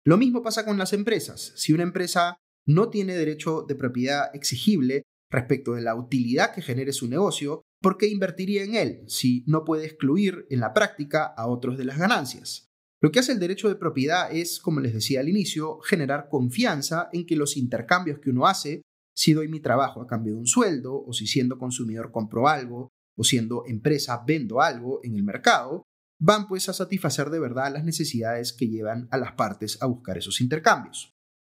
Lo 0.05 0.17
mismo 0.17 0.41
pasa 0.41 0.65
con 0.65 0.77
las 0.77 0.93
empresas. 0.93 1.53
Si 1.55 1.73
una 1.73 1.83
empresa 1.83 2.37
no 2.65 2.89
tiene 2.89 3.15
derecho 3.15 3.63
de 3.67 3.75
propiedad 3.75 4.29
exigible 4.33 5.03
respecto 5.29 5.73
de 5.73 5.81
la 5.81 5.95
utilidad 5.95 6.53
que 6.53 6.61
genere 6.61 6.93
su 6.93 7.07
negocio, 7.07 7.61
¿por 7.81 7.97
qué 7.97 8.07
invertiría 8.07 8.63
en 8.63 8.75
él 8.75 9.03
si 9.07 9.43
no 9.47 9.63
puede 9.63 9.85
excluir 9.85 10.45
en 10.49 10.59
la 10.59 10.73
práctica 10.73 11.25
a 11.25 11.47
otros 11.47 11.77
de 11.77 11.85
las 11.85 11.97
ganancias? 11.97 12.66
Lo 12.99 13.11
que 13.11 13.19
hace 13.19 13.31
el 13.31 13.39
derecho 13.39 13.69
de 13.69 13.75
propiedad 13.75 14.31
es, 14.31 14.59
como 14.59 14.79
les 14.79 14.93
decía 14.93 15.19
al 15.19 15.29
inicio, 15.29 15.79
generar 15.81 16.29
confianza 16.29 17.09
en 17.13 17.27
que 17.27 17.35
los 17.35 17.55
intercambios 17.55 18.19
que 18.19 18.31
uno 18.31 18.47
hace, 18.47 18.81
si 19.15 19.33
doy 19.33 19.47
mi 19.47 19.59
trabajo 19.59 20.01
a 20.01 20.07
cambio 20.07 20.33
de 20.33 20.39
un 20.39 20.47
sueldo, 20.47 21.03
o 21.05 21.13
si 21.13 21.27
siendo 21.27 21.59
consumidor 21.59 22.11
compro 22.11 22.47
algo, 22.47 22.89
o 23.15 23.23
siendo 23.23 23.63
empresa 23.67 24.23
vendo 24.25 24.61
algo 24.61 24.99
en 25.03 25.15
el 25.15 25.23
mercado, 25.23 25.83
van 26.19 26.47
pues 26.47 26.69
a 26.69 26.73
satisfacer 26.73 27.29
de 27.29 27.39
verdad 27.39 27.71
las 27.71 27.83
necesidades 27.83 28.53
que 28.53 28.67
llevan 28.67 29.07
a 29.11 29.17
las 29.17 29.33
partes 29.33 29.77
a 29.81 29.85
buscar 29.85 30.17
esos 30.17 30.41
intercambios. 30.41 31.13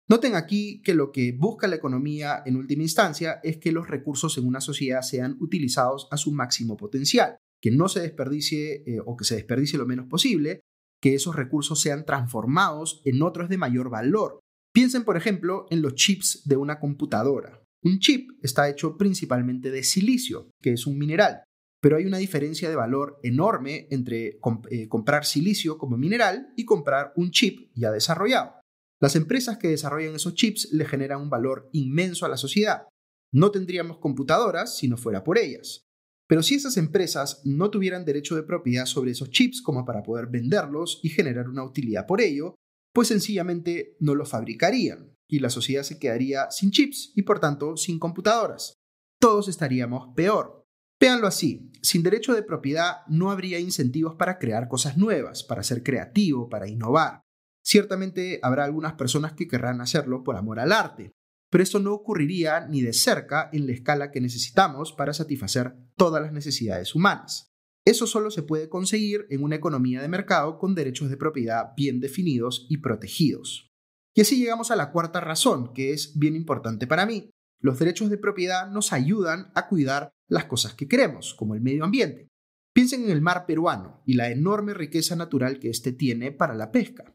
Noten 0.07 0.35
aquí 0.35 0.81
que 0.83 0.93
lo 0.93 1.11
que 1.11 1.31
busca 1.31 1.67
la 1.67 1.77
economía 1.77 2.43
en 2.45 2.57
última 2.57 2.83
instancia 2.83 3.39
es 3.43 3.57
que 3.57 3.71
los 3.71 3.87
recursos 3.87 4.37
en 4.37 4.45
una 4.45 4.61
sociedad 4.61 5.01
sean 5.01 5.37
utilizados 5.39 6.07
a 6.11 6.17
su 6.17 6.31
máximo 6.31 6.77
potencial, 6.77 7.37
que 7.61 7.71
no 7.71 7.87
se 7.87 8.01
desperdicie 8.01 8.83
eh, 8.85 8.99
o 9.03 9.15
que 9.15 9.23
se 9.23 9.35
desperdicie 9.35 9.79
lo 9.79 9.85
menos 9.87 10.07
posible 10.07 10.61
que 11.01 11.15
esos 11.15 11.35
recursos 11.35 11.79
sean 11.81 12.05
transformados 12.05 13.01
en 13.05 13.21
otros 13.21 13.49
de 13.49 13.57
mayor 13.57 13.89
valor. 13.89 14.39
Piensen, 14.73 15.03
por 15.03 15.17
ejemplo, 15.17 15.65
en 15.69 15.81
los 15.81 15.95
chips 15.95 16.43
de 16.45 16.57
una 16.57 16.79
computadora. 16.79 17.61
Un 17.83 17.99
chip 17.99 18.31
está 18.43 18.69
hecho 18.69 18.97
principalmente 18.97 19.71
de 19.71 19.83
silicio, 19.83 20.51
que 20.61 20.73
es 20.73 20.85
un 20.85 20.97
mineral, 20.99 21.43
pero 21.81 21.97
hay 21.97 22.05
una 22.05 22.19
diferencia 22.19 22.69
de 22.69 22.75
valor 22.75 23.19
enorme 23.23 23.87
entre 23.89 24.39
eh, 24.69 24.87
comprar 24.87 25.25
silicio 25.25 25.79
como 25.79 25.97
mineral 25.97 26.53
y 26.55 26.65
comprar 26.65 27.11
un 27.15 27.31
chip 27.31 27.71
ya 27.73 27.91
desarrollado. 27.91 28.61
Las 29.01 29.15
empresas 29.15 29.57
que 29.57 29.69
desarrollan 29.69 30.15
esos 30.15 30.35
chips 30.35 30.71
le 30.71 30.85
generan 30.85 31.21
un 31.21 31.31
valor 31.31 31.69
inmenso 31.73 32.25
a 32.25 32.29
la 32.29 32.37
sociedad. 32.37 32.83
No 33.33 33.49
tendríamos 33.49 33.97
computadoras 33.97 34.77
si 34.77 34.87
no 34.87 34.95
fuera 34.95 35.23
por 35.23 35.39
ellas. 35.39 35.81
Pero 36.31 36.43
si 36.43 36.55
esas 36.55 36.77
empresas 36.77 37.41
no 37.43 37.69
tuvieran 37.69 38.05
derecho 38.05 38.37
de 38.37 38.43
propiedad 38.43 38.85
sobre 38.85 39.11
esos 39.11 39.31
chips 39.31 39.61
como 39.61 39.83
para 39.83 40.01
poder 40.01 40.27
venderlos 40.27 41.01
y 41.03 41.09
generar 41.09 41.49
una 41.49 41.65
utilidad 41.65 42.07
por 42.07 42.21
ello, 42.21 42.55
pues 42.93 43.09
sencillamente 43.09 43.97
no 43.99 44.15
los 44.15 44.29
fabricarían 44.29 45.13
y 45.27 45.39
la 45.39 45.49
sociedad 45.49 45.83
se 45.83 45.99
quedaría 45.99 46.49
sin 46.49 46.71
chips 46.71 47.11
y 47.17 47.23
por 47.23 47.41
tanto 47.41 47.75
sin 47.75 47.99
computadoras. 47.99 48.75
Todos 49.19 49.49
estaríamos 49.49 50.15
peor. 50.15 50.63
Véanlo 51.01 51.27
así, 51.27 51.69
sin 51.81 52.01
derecho 52.01 52.33
de 52.33 52.43
propiedad 52.43 52.99
no 53.09 53.29
habría 53.29 53.59
incentivos 53.59 54.15
para 54.15 54.39
crear 54.39 54.69
cosas 54.69 54.95
nuevas, 54.95 55.43
para 55.43 55.63
ser 55.63 55.83
creativo, 55.83 56.47
para 56.47 56.69
innovar. 56.69 57.23
Ciertamente 57.61 58.39
habrá 58.41 58.63
algunas 58.63 58.93
personas 58.93 59.33
que 59.33 59.49
querrán 59.49 59.81
hacerlo 59.81 60.23
por 60.23 60.37
amor 60.37 60.61
al 60.61 60.71
arte, 60.71 61.11
pero 61.51 61.63
eso 61.63 61.79
no 61.79 61.93
ocurriría 61.93 62.65
ni 62.67 62.81
de 62.81 62.93
cerca 62.93 63.49
en 63.51 63.67
la 63.67 63.73
escala 63.73 64.09
que 64.09 64.21
necesitamos 64.21 64.93
para 64.93 65.13
satisfacer 65.13 65.75
todas 65.97 66.23
las 66.23 66.31
necesidades 66.31 66.95
humanas. 66.95 67.51
Eso 67.85 68.07
solo 68.07 68.31
se 68.31 68.43
puede 68.43 68.69
conseguir 68.69 69.25
en 69.29 69.43
una 69.43 69.57
economía 69.57 70.01
de 70.01 70.07
mercado 70.07 70.57
con 70.57 70.75
derechos 70.75 71.09
de 71.09 71.17
propiedad 71.17 71.73
bien 71.75 71.99
definidos 71.99 72.67
y 72.69 72.77
protegidos. 72.77 73.69
Y 74.15 74.21
así 74.21 74.37
llegamos 74.37 74.71
a 74.71 74.75
la 74.75 74.91
cuarta 74.91 75.19
razón, 75.19 75.73
que 75.73 75.91
es 75.91 76.17
bien 76.17 76.35
importante 76.35 76.87
para 76.87 77.05
mí. 77.05 77.31
Los 77.59 77.79
derechos 77.79 78.09
de 78.09 78.17
propiedad 78.17 78.71
nos 78.71 78.93
ayudan 78.93 79.51
a 79.53 79.67
cuidar 79.67 80.11
las 80.29 80.45
cosas 80.45 80.73
que 80.73 80.87
queremos, 80.87 81.33
como 81.33 81.53
el 81.53 81.61
medio 81.61 81.83
ambiente. 81.83 82.29
Piensen 82.73 83.03
en 83.03 83.09
el 83.11 83.21
mar 83.21 83.45
peruano 83.45 84.01
y 84.05 84.13
la 84.13 84.31
enorme 84.31 84.73
riqueza 84.73 85.15
natural 85.15 85.59
que 85.59 85.69
éste 85.69 85.91
tiene 85.91 86.31
para 86.31 86.53
la 86.53 86.71
pesca. 86.71 87.13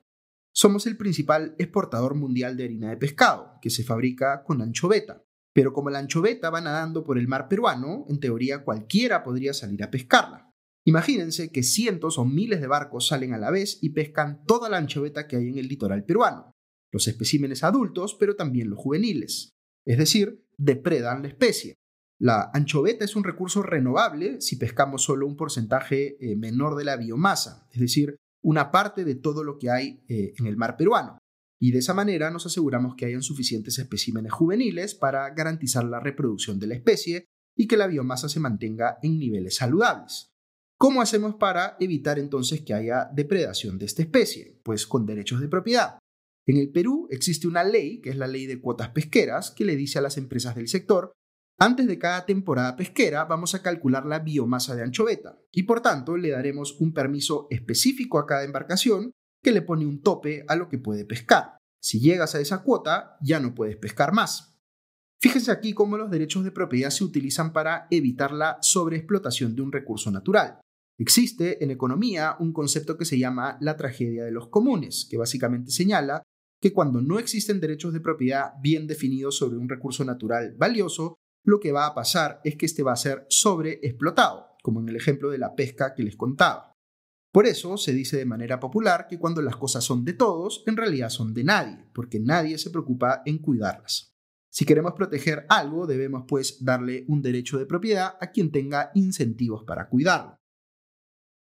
Somos 0.58 0.86
el 0.86 0.96
principal 0.96 1.54
exportador 1.58 2.14
mundial 2.14 2.56
de 2.56 2.64
harina 2.64 2.88
de 2.88 2.96
pescado, 2.96 3.58
que 3.60 3.68
se 3.68 3.84
fabrica 3.84 4.42
con 4.42 4.62
anchoveta. 4.62 5.22
Pero 5.52 5.74
como 5.74 5.90
la 5.90 5.98
anchoveta 5.98 6.48
va 6.48 6.62
nadando 6.62 7.04
por 7.04 7.18
el 7.18 7.28
mar 7.28 7.46
peruano, 7.46 8.06
en 8.08 8.20
teoría 8.20 8.64
cualquiera 8.64 9.22
podría 9.22 9.52
salir 9.52 9.82
a 9.82 9.90
pescarla. 9.90 10.50
Imagínense 10.86 11.52
que 11.52 11.62
cientos 11.62 12.16
o 12.16 12.24
miles 12.24 12.62
de 12.62 12.68
barcos 12.68 13.06
salen 13.06 13.34
a 13.34 13.38
la 13.38 13.50
vez 13.50 13.78
y 13.82 13.90
pescan 13.90 14.44
toda 14.46 14.70
la 14.70 14.78
anchoveta 14.78 15.26
que 15.26 15.36
hay 15.36 15.48
en 15.48 15.58
el 15.58 15.68
litoral 15.68 16.06
peruano, 16.06 16.52
los 16.90 17.06
especímenes 17.06 17.62
adultos, 17.62 18.16
pero 18.18 18.34
también 18.34 18.70
los 18.70 18.78
juveniles, 18.78 19.50
es 19.84 19.98
decir, 19.98 20.46
depredan 20.56 21.20
la 21.20 21.28
especie. 21.28 21.74
La 22.18 22.50
anchoveta 22.54 23.04
es 23.04 23.14
un 23.14 23.24
recurso 23.24 23.62
renovable 23.62 24.40
si 24.40 24.56
pescamos 24.56 25.02
solo 25.02 25.26
un 25.26 25.36
porcentaje 25.36 26.16
eh, 26.18 26.34
menor 26.34 26.76
de 26.76 26.84
la 26.84 26.96
biomasa, 26.96 27.68
es 27.72 27.80
decir, 27.80 28.16
una 28.46 28.70
parte 28.70 29.04
de 29.04 29.16
todo 29.16 29.42
lo 29.42 29.58
que 29.58 29.70
hay 29.70 30.04
eh, 30.08 30.32
en 30.38 30.46
el 30.46 30.56
mar 30.56 30.76
peruano. 30.76 31.18
Y 31.60 31.72
de 31.72 31.80
esa 31.80 31.94
manera 31.94 32.30
nos 32.30 32.46
aseguramos 32.46 32.94
que 32.94 33.04
hayan 33.04 33.22
suficientes 33.22 33.76
especímenes 33.80 34.32
juveniles 34.32 34.94
para 34.94 35.28
garantizar 35.30 35.84
la 35.84 35.98
reproducción 35.98 36.60
de 36.60 36.68
la 36.68 36.76
especie 36.76 37.24
y 37.56 37.66
que 37.66 37.76
la 37.76 37.88
biomasa 37.88 38.28
se 38.28 38.38
mantenga 38.38 38.98
en 39.02 39.18
niveles 39.18 39.56
saludables. 39.56 40.28
¿Cómo 40.78 41.02
hacemos 41.02 41.34
para 41.34 41.76
evitar 41.80 42.20
entonces 42.20 42.60
que 42.60 42.72
haya 42.72 43.10
depredación 43.12 43.78
de 43.78 43.86
esta 43.86 44.02
especie? 44.02 44.60
Pues 44.62 44.86
con 44.86 45.06
derechos 45.06 45.40
de 45.40 45.48
propiedad. 45.48 45.98
En 46.46 46.58
el 46.58 46.70
Perú 46.70 47.08
existe 47.10 47.48
una 47.48 47.64
ley, 47.64 48.00
que 48.00 48.10
es 48.10 48.16
la 48.16 48.28
ley 48.28 48.46
de 48.46 48.60
cuotas 48.60 48.90
pesqueras, 48.90 49.50
que 49.50 49.64
le 49.64 49.74
dice 49.74 49.98
a 49.98 50.02
las 50.02 50.18
empresas 50.18 50.54
del 50.54 50.68
sector, 50.68 51.10
antes 51.58 51.86
de 51.86 51.98
cada 51.98 52.26
temporada 52.26 52.76
pesquera 52.76 53.24
vamos 53.24 53.54
a 53.54 53.62
calcular 53.62 54.04
la 54.06 54.18
biomasa 54.18 54.74
de 54.74 54.82
anchoveta 54.82 55.38
y 55.52 55.62
por 55.62 55.80
tanto 55.80 56.16
le 56.16 56.30
daremos 56.30 56.80
un 56.80 56.92
permiso 56.92 57.46
específico 57.50 58.18
a 58.18 58.26
cada 58.26 58.44
embarcación 58.44 59.12
que 59.42 59.52
le 59.52 59.62
pone 59.62 59.86
un 59.86 60.02
tope 60.02 60.44
a 60.48 60.56
lo 60.56 60.68
que 60.68 60.78
puede 60.78 61.04
pescar. 61.04 61.58
Si 61.80 62.00
llegas 62.00 62.34
a 62.34 62.40
esa 62.40 62.62
cuota, 62.62 63.16
ya 63.22 63.38
no 63.40 63.54
puedes 63.54 63.76
pescar 63.76 64.12
más. 64.12 64.56
Fíjense 65.20 65.50
aquí 65.50 65.72
cómo 65.72 65.96
los 65.96 66.10
derechos 66.10 66.44
de 66.44 66.50
propiedad 66.50 66.90
se 66.90 67.04
utilizan 67.04 67.52
para 67.52 67.86
evitar 67.90 68.32
la 68.32 68.58
sobreexplotación 68.60 69.54
de 69.54 69.62
un 69.62 69.72
recurso 69.72 70.10
natural. 70.10 70.60
Existe 70.98 71.62
en 71.62 71.70
economía 71.70 72.36
un 72.38 72.52
concepto 72.52 72.96
que 72.96 73.04
se 73.04 73.18
llama 73.18 73.56
la 73.60 73.76
tragedia 73.76 74.24
de 74.24 74.30
los 74.30 74.48
comunes, 74.48 75.06
que 75.10 75.16
básicamente 75.16 75.70
señala 75.70 76.22
que 76.60 76.72
cuando 76.72 77.00
no 77.00 77.18
existen 77.18 77.60
derechos 77.60 77.92
de 77.92 78.00
propiedad 78.00 78.52
bien 78.62 78.86
definidos 78.86 79.36
sobre 79.36 79.58
un 79.58 79.68
recurso 79.68 80.04
natural 80.04 80.54
valioso, 80.56 81.16
lo 81.46 81.60
que 81.60 81.72
va 81.72 81.86
a 81.86 81.94
pasar 81.94 82.40
es 82.44 82.56
que 82.56 82.66
este 82.66 82.82
va 82.82 82.92
a 82.92 82.96
ser 82.96 83.24
sobreexplotado, 83.30 84.56
como 84.62 84.80
en 84.80 84.88
el 84.88 84.96
ejemplo 84.96 85.30
de 85.30 85.38
la 85.38 85.54
pesca 85.54 85.94
que 85.94 86.02
les 86.02 86.16
contaba. 86.16 86.72
Por 87.32 87.46
eso 87.46 87.76
se 87.76 87.92
dice 87.92 88.16
de 88.16 88.24
manera 88.24 88.58
popular 88.58 89.06
que 89.08 89.18
cuando 89.18 89.42
las 89.42 89.56
cosas 89.56 89.84
son 89.84 90.04
de 90.04 90.14
todos, 90.14 90.64
en 90.66 90.76
realidad 90.76 91.08
son 91.08 91.34
de 91.34 91.44
nadie, 91.44 91.84
porque 91.94 92.18
nadie 92.18 92.58
se 92.58 92.70
preocupa 92.70 93.22
en 93.24 93.38
cuidarlas. 93.38 94.12
Si 94.50 94.64
queremos 94.64 94.94
proteger 94.94 95.46
algo, 95.48 95.86
debemos 95.86 96.24
pues 96.26 96.64
darle 96.64 97.04
un 97.08 97.22
derecho 97.22 97.58
de 97.58 97.66
propiedad 97.66 98.16
a 98.20 98.30
quien 98.30 98.50
tenga 98.50 98.90
incentivos 98.94 99.64
para 99.64 99.88
cuidarlo. 99.88 100.38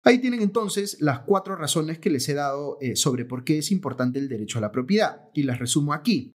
Ahí 0.03 0.19
tienen 0.19 0.41
entonces 0.41 0.97
las 0.99 1.19
cuatro 1.19 1.55
razones 1.55 1.99
que 1.99 2.09
les 2.09 2.27
he 2.27 2.33
dado 2.33 2.77
eh, 2.81 2.97
sobre 2.97 3.23
por 3.23 3.45
qué 3.45 3.59
es 3.59 3.71
importante 3.71 4.19
el 4.19 4.27
derecho 4.27 4.57
a 4.57 4.61
la 4.61 4.71
propiedad, 4.71 5.29
y 5.33 5.43
las 5.43 5.59
resumo 5.59 5.93
aquí. 5.93 6.33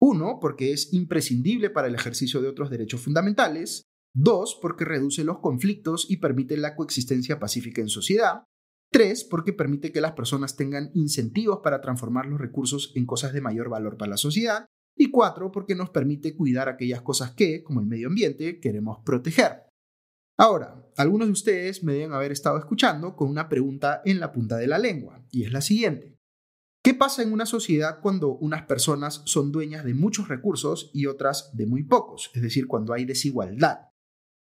Uno, 0.00 0.38
porque 0.40 0.72
es 0.72 0.92
imprescindible 0.92 1.70
para 1.70 1.88
el 1.88 1.94
ejercicio 1.94 2.40
de 2.40 2.48
otros 2.48 2.70
derechos 2.70 3.00
fundamentales. 3.00 3.84
Dos, 4.14 4.58
porque 4.60 4.84
reduce 4.84 5.24
los 5.24 5.40
conflictos 5.40 6.06
y 6.08 6.18
permite 6.18 6.56
la 6.56 6.76
coexistencia 6.76 7.38
pacífica 7.38 7.80
en 7.80 7.88
sociedad. 7.88 8.44
Tres, 8.90 9.24
porque 9.24 9.52
permite 9.52 9.92
que 9.92 10.00
las 10.00 10.12
personas 10.12 10.56
tengan 10.56 10.90
incentivos 10.94 11.60
para 11.62 11.80
transformar 11.80 12.26
los 12.26 12.40
recursos 12.40 12.92
en 12.94 13.06
cosas 13.06 13.32
de 13.32 13.40
mayor 13.40 13.68
valor 13.68 13.96
para 13.96 14.10
la 14.10 14.16
sociedad. 14.16 14.66
Y 14.96 15.10
cuatro, 15.10 15.52
porque 15.52 15.74
nos 15.74 15.90
permite 15.90 16.34
cuidar 16.34 16.68
aquellas 16.68 17.02
cosas 17.02 17.32
que, 17.32 17.62
como 17.62 17.80
el 17.80 17.86
medio 17.86 18.08
ambiente, 18.08 18.60
queremos 18.60 18.98
proteger. 19.04 19.68
Ahora, 20.36 20.88
algunos 20.96 21.28
de 21.28 21.32
ustedes 21.32 21.82
me 21.82 21.92
deben 21.92 22.12
haber 22.12 22.32
estado 22.32 22.58
escuchando 22.58 23.14
con 23.14 23.28
una 23.28 23.48
pregunta 23.48 24.02
en 24.04 24.20
la 24.20 24.32
punta 24.32 24.56
de 24.56 24.68
la 24.68 24.78
lengua, 24.78 25.26
y 25.30 25.44
es 25.44 25.52
la 25.52 25.60
siguiente. 25.60 26.17
¿Qué 26.88 26.94
pasa 26.94 27.22
en 27.22 27.34
una 27.34 27.44
sociedad 27.44 28.00
cuando 28.00 28.30
unas 28.38 28.62
personas 28.62 29.20
son 29.26 29.52
dueñas 29.52 29.84
de 29.84 29.92
muchos 29.92 30.28
recursos 30.28 30.90
y 30.94 31.04
otras 31.04 31.54
de 31.54 31.66
muy 31.66 31.82
pocos? 31.82 32.30
Es 32.32 32.40
decir, 32.40 32.66
cuando 32.66 32.94
hay 32.94 33.04
desigualdad. 33.04 33.90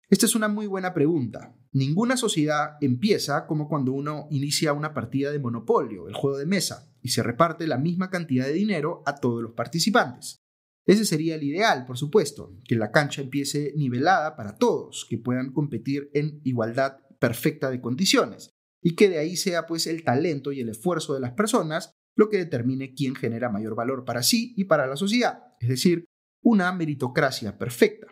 Esta 0.10 0.26
es 0.26 0.34
una 0.34 0.48
muy 0.48 0.66
buena 0.66 0.92
pregunta. 0.92 1.56
Ninguna 1.72 2.18
sociedad 2.18 2.78
empieza 2.82 3.46
como 3.46 3.70
cuando 3.70 3.92
uno 3.92 4.26
inicia 4.32 4.74
una 4.74 4.92
partida 4.92 5.32
de 5.32 5.38
monopolio, 5.38 6.08
el 6.08 6.16
juego 6.16 6.40
de 6.40 6.48
mesa, 6.48 6.92
y 7.04 7.10
se 7.10 7.22
reparte 7.22 7.68
la 7.68 7.78
misma 7.78 8.10
cantidad 8.10 8.48
de 8.48 8.54
dinero 8.54 9.04
a 9.06 9.18
todos 9.18 9.44
los 9.44 9.54
participantes. 9.54 10.42
Ese 10.88 11.06
sería 11.06 11.36
el 11.36 11.44
ideal, 11.44 11.86
por 11.86 12.00
supuesto, 12.00 12.58
que 12.64 12.76
la 12.76 12.92
cancha 12.92 13.22
empiece 13.22 13.72
nivelada 13.76 14.36
para 14.36 14.56
todos, 14.56 15.06
que 15.08 15.20
puedan 15.20 15.54
competir 15.54 16.10
en 16.16 16.42
igualdad 16.44 17.02
perfecta 17.20 17.70
de 17.70 17.82
condiciones 17.82 18.50
y 18.82 18.96
que 18.96 19.10
de 19.10 19.20
ahí 19.20 19.36
sea 19.36 19.68
pues 19.68 19.86
el 19.86 20.04
talento 20.04 20.52
y 20.52 20.62
el 20.62 20.70
esfuerzo 20.70 21.14
de 21.14 21.20
las 21.20 21.34
personas 21.34 22.01
lo 22.22 22.30
que 22.30 22.38
determine 22.38 22.94
quién 22.94 23.16
genera 23.16 23.50
mayor 23.50 23.74
valor 23.74 24.06
para 24.06 24.22
sí 24.22 24.54
y 24.56 24.66
para 24.66 24.86
la 24.86 24.96
sociedad, 24.96 25.40
es 25.60 25.70
decir, 25.70 26.06
una 26.44 26.72
meritocracia 26.72 27.58
perfecta. 27.58 28.06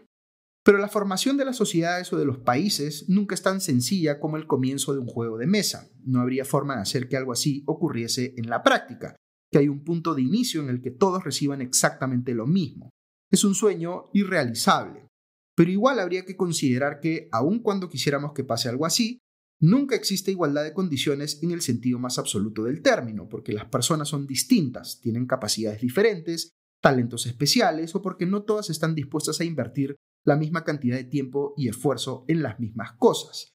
Pero 0.65 0.79
la 0.79 0.87
formación 0.87 1.37
de 1.37 1.45
las 1.45 1.57
sociedades 1.57 2.11
o 2.11 2.17
de 2.17 2.25
los 2.25 2.39
países 2.39 3.05
nunca 3.07 3.35
es 3.35 3.43
tan 3.43 3.61
sencilla 3.61 4.19
como 4.19 4.37
el 4.37 4.47
comienzo 4.47 4.93
de 4.93 4.99
un 4.99 5.05
juego 5.05 5.37
de 5.37 5.45
mesa. 5.45 5.89
No 6.03 6.21
habría 6.21 6.43
forma 6.43 6.75
de 6.75 6.81
hacer 6.81 7.07
que 7.07 7.17
algo 7.17 7.33
así 7.33 7.63
ocurriese 7.67 8.33
en 8.37 8.49
la 8.49 8.63
práctica, 8.63 9.15
que 9.51 9.59
hay 9.59 9.67
un 9.67 9.83
punto 9.83 10.15
de 10.15 10.23
inicio 10.23 10.63
en 10.63 10.69
el 10.69 10.81
que 10.81 10.89
todos 10.89 11.23
reciban 11.23 11.61
exactamente 11.61 12.33
lo 12.33 12.47
mismo. 12.47 12.89
Es 13.31 13.43
un 13.43 13.53
sueño 13.53 14.09
irrealizable. 14.13 15.07
Pero 15.55 15.69
igual 15.69 15.99
habría 15.99 16.25
que 16.25 16.35
considerar 16.35 16.99
que, 16.99 17.29
aun 17.31 17.59
cuando 17.59 17.89
quisiéramos 17.89 18.33
que 18.33 18.43
pase 18.43 18.69
algo 18.69 18.87
así, 18.87 19.19
nunca 19.59 19.95
existe 19.95 20.31
igualdad 20.31 20.63
de 20.63 20.73
condiciones 20.73 21.41
en 21.43 21.51
el 21.51 21.61
sentido 21.61 21.99
más 21.99 22.17
absoluto 22.17 22.63
del 22.63 22.81
término, 22.81 23.27
porque 23.27 23.53
las 23.53 23.65
personas 23.65 24.09
son 24.09 24.27
distintas, 24.27 24.99
tienen 25.01 25.25
capacidades 25.25 25.81
diferentes, 25.81 26.51
talentos 26.81 27.25
especiales 27.25 27.93
o 27.95 28.01
porque 28.01 28.25
no 28.25 28.43
todas 28.43 28.69
están 28.69 28.95
dispuestas 28.95 29.39
a 29.39 29.45
invertir 29.45 29.95
la 30.25 30.35
misma 30.35 30.63
cantidad 30.63 30.97
de 30.97 31.03
tiempo 31.03 31.53
y 31.57 31.67
esfuerzo 31.67 32.25
en 32.27 32.41
las 32.41 32.59
mismas 32.59 32.93
cosas. 32.93 33.53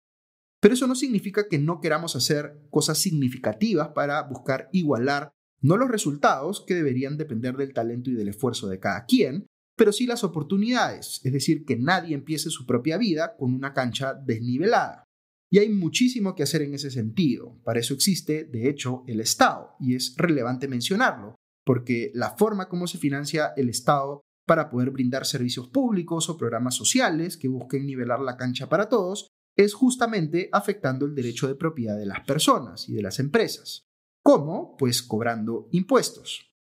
Pero 0.60 0.76
eso 0.76 0.88
no 0.88 0.96
significa 0.96 1.48
que 1.50 1.60
no 1.60 1.82
queramos 1.82 2.16
hacer 2.16 2.66
cosas 2.70 2.98
significativas 2.98 3.90
para 3.90 4.22
buscar 4.24 4.70
igualar 4.72 5.34
no 5.64 5.78
los 5.78 5.90
resultados, 5.90 6.64
que 6.68 6.76
deberían 6.76 7.18
depender 7.18 7.56
del 7.56 7.74
talento 7.74 8.10
y 8.10 8.14
del 8.14 8.28
esfuerzo 8.28 8.68
de 8.68 8.80
cada 8.80 9.06
quien, 9.06 9.48
pero 9.78 9.94
sí 9.94 10.06
las 10.06 10.24
oportunidades, 10.24 11.22
es 11.24 11.34
decir, 11.34 11.64
que 11.66 11.78
nadie 11.78 12.14
empiece 12.14 12.50
su 12.50 12.66
propia 12.66 12.98
vida 12.98 13.36
con 13.38 13.54
una 13.54 13.74
cancha 13.74 14.14
desnivelada. 14.14 15.06
Y 15.54 15.60
hay 15.60 15.70
muchísimo 15.70 16.34
que 16.34 16.42
hacer 16.42 16.64
en 16.64 16.74
ese 16.74 16.90
sentido. 16.90 17.60
Para 17.64 17.80
eso 17.80 17.94
existe, 17.94 18.44
de 18.46 18.68
hecho, 18.72 19.04
el 19.06 19.20
Estado, 19.20 19.76
y 19.80 19.94
es 19.94 20.16
relevante 20.18 20.68
mencionarlo, 20.68 21.36
porque 21.64 22.10
la 22.16 22.32
forma 22.32 22.68
como 22.68 22.88
se 22.88 22.98
financia 22.98 23.54
el 23.56 23.70
Estado 23.70 24.22
para 24.48 24.72
poder 24.72 24.90
brindar 24.90 25.28
servicios 25.28 25.70
públicos 25.70 26.28
o 26.28 26.40
programas 26.40 26.74
sociales 26.74 27.38
que 27.38 27.50
busquen 27.50 27.86
nivelar 27.86 28.20
la 28.20 28.36
cancha 28.36 28.68
para 28.68 28.90
todos 28.90 29.28
es 29.56 29.76
justamente 29.76 30.50
afectando 30.52 31.06
el 31.06 31.14
derecho 31.14 31.48
de 31.48 31.54
propiedad 31.54 32.00
de 32.00 32.08
las 32.08 32.22
personas 32.22 32.90
y 32.90 32.96
de 32.96 33.04
las 33.04 33.20
empresas. 33.20 33.84
¿Cómo? 34.24 34.76
Pues 34.76 35.04
cobrando 35.04 35.68
impuestos. 35.72 36.52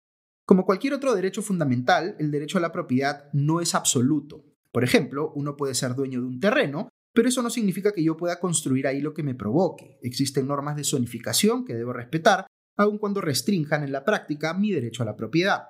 Como 0.45 0.67
cualquier 0.67 0.93
otro 0.93 1.15
derecho 1.15 1.41
fundamental, 1.41 2.15
el 2.19 2.29
derecho 2.29 2.59
a 2.59 2.61
la 2.61 2.71
propiedad 2.71 3.23
no 3.33 3.59
es 3.59 3.73
absoluto. 3.73 4.45
Por 4.71 4.83
ejemplo, 4.83 5.33
uno 5.33 5.57
puede 5.57 5.73
ser 5.73 5.95
dueño 5.95 6.21
de 6.21 6.27
un 6.27 6.39
terreno, 6.39 6.89
pero 7.13 7.29
eso 7.29 7.41
no 7.41 7.49
significa 7.49 7.91
que 7.91 8.03
yo 8.03 8.17
pueda 8.17 8.39
construir 8.39 8.87
ahí 8.87 9.01
lo 9.01 9.13
que 9.13 9.23
me 9.23 9.35
provoque. 9.35 9.99
Existen 10.01 10.47
normas 10.47 10.75
de 10.75 10.83
zonificación 10.83 11.63
que 11.63 11.75
debo 11.75 11.93
respetar, 11.93 12.47
aun 12.75 12.97
cuando 12.97 13.21
restrinjan 13.21 13.83
en 13.83 13.91
la 13.91 14.03
práctica 14.03 14.53
mi 14.53 14.71
derecho 14.71 15.03
a 15.03 15.05
la 15.05 15.15
propiedad. 15.15 15.69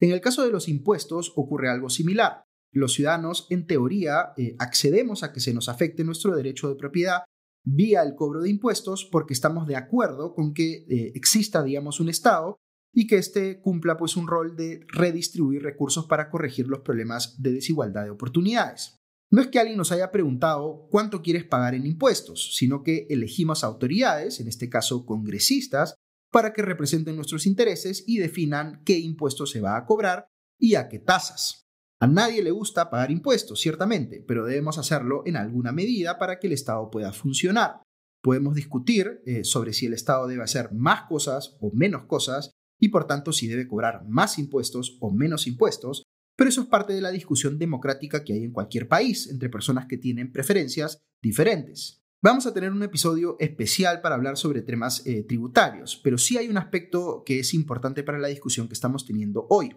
En 0.00 0.10
el 0.10 0.20
caso 0.20 0.44
de 0.44 0.50
los 0.50 0.68
impuestos 0.68 1.32
ocurre 1.36 1.70
algo 1.70 1.88
similar. 1.88 2.42
Los 2.72 2.92
ciudadanos, 2.92 3.46
en 3.50 3.66
teoría, 3.66 4.32
eh, 4.36 4.56
accedemos 4.58 5.22
a 5.22 5.32
que 5.32 5.40
se 5.40 5.54
nos 5.54 5.68
afecte 5.68 6.04
nuestro 6.04 6.36
derecho 6.36 6.68
de 6.68 6.74
propiedad 6.74 7.22
vía 7.64 8.02
el 8.02 8.14
cobro 8.14 8.42
de 8.42 8.50
impuestos 8.50 9.08
porque 9.10 9.32
estamos 9.32 9.66
de 9.66 9.76
acuerdo 9.76 10.34
con 10.34 10.52
que 10.52 10.84
eh, 10.88 11.12
exista, 11.14 11.62
digamos, 11.62 12.00
un 12.00 12.10
Estado 12.10 12.58
y 12.92 13.06
que 13.06 13.16
éste 13.16 13.60
cumpla 13.60 13.96
pues 13.96 14.16
un 14.16 14.28
rol 14.28 14.56
de 14.56 14.84
redistribuir 14.88 15.62
recursos 15.62 16.06
para 16.06 16.30
corregir 16.30 16.68
los 16.68 16.80
problemas 16.80 17.40
de 17.40 17.52
desigualdad 17.52 18.04
de 18.04 18.10
oportunidades. 18.10 18.96
No 19.34 19.40
es 19.40 19.48
que 19.48 19.58
alguien 19.58 19.76
nos 19.76 19.90
haya 19.90 20.12
preguntado 20.12 20.86
cuánto 20.92 21.20
quieres 21.20 21.42
pagar 21.42 21.74
en 21.74 21.86
impuestos, 21.86 22.54
sino 22.54 22.84
que 22.84 23.08
elegimos 23.10 23.64
autoridades, 23.64 24.38
en 24.38 24.46
este 24.46 24.70
caso 24.70 25.04
congresistas, 25.04 25.96
para 26.30 26.52
que 26.52 26.62
representen 26.62 27.16
nuestros 27.16 27.44
intereses 27.44 28.04
y 28.06 28.18
definan 28.18 28.84
qué 28.84 28.96
impuestos 28.96 29.50
se 29.50 29.60
va 29.60 29.76
a 29.76 29.86
cobrar 29.86 30.28
y 30.56 30.76
a 30.76 30.88
qué 30.88 31.00
tasas. 31.00 31.64
A 32.00 32.06
nadie 32.06 32.44
le 32.44 32.52
gusta 32.52 32.90
pagar 32.90 33.10
impuestos, 33.10 33.60
ciertamente, 33.60 34.24
pero 34.24 34.46
debemos 34.46 34.78
hacerlo 34.78 35.24
en 35.26 35.36
alguna 35.36 35.72
medida 35.72 36.16
para 36.16 36.38
que 36.38 36.46
el 36.46 36.52
Estado 36.52 36.88
pueda 36.88 37.12
funcionar. 37.12 37.82
Podemos 38.22 38.54
discutir 38.54 39.20
eh, 39.26 39.42
sobre 39.42 39.72
si 39.72 39.86
el 39.86 39.94
Estado 39.94 40.28
debe 40.28 40.44
hacer 40.44 40.72
más 40.72 41.08
cosas 41.08 41.56
o 41.60 41.72
menos 41.74 42.04
cosas 42.04 42.52
y 42.80 42.90
por 42.90 43.08
tanto 43.08 43.32
si 43.32 43.48
debe 43.48 43.66
cobrar 43.66 44.04
más 44.06 44.38
impuestos 44.38 44.96
o 45.00 45.10
menos 45.10 45.48
impuestos, 45.48 46.04
pero 46.36 46.50
eso 46.50 46.62
es 46.62 46.68
parte 46.68 46.92
de 46.92 47.00
la 47.00 47.10
discusión 47.10 47.58
democrática 47.58 48.24
que 48.24 48.32
hay 48.32 48.44
en 48.44 48.52
cualquier 48.52 48.88
país 48.88 49.28
entre 49.28 49.48
personas 49.48 49.86
que 49.86 49.98
tienen 49.98 50.32
preferencias 50.32 51.02
diferentes. 51.22 52.04
Vamos 52.22 52.46
a 52.46 52.54
tener 52.54 52.72
un 52.72 52.82
episodio 52.82 53.36
especial 53.38 54.00
para 54.00 54.14
hablar 54.14 54.38
sobre 54.38 54.62
temas 54.62 55.06
eh, 55.06 55.24
tributarios, 55.24 56.00
pero 56.02 56.16
sí 56.16 56.38
hay 56.38 56.48
un 56.48 56.56
aspecto 56.56 57.22
que 57.24 57.40
es 57.40 57.52
importante 57.52 58.02
para 58.02 58.18
la 58.18 58.28
discusión 58.28 58.66
que 58.66 58.72
estamos 58.72 59.04
teniendo 59.04 59.46
hoy. 59.50 59.76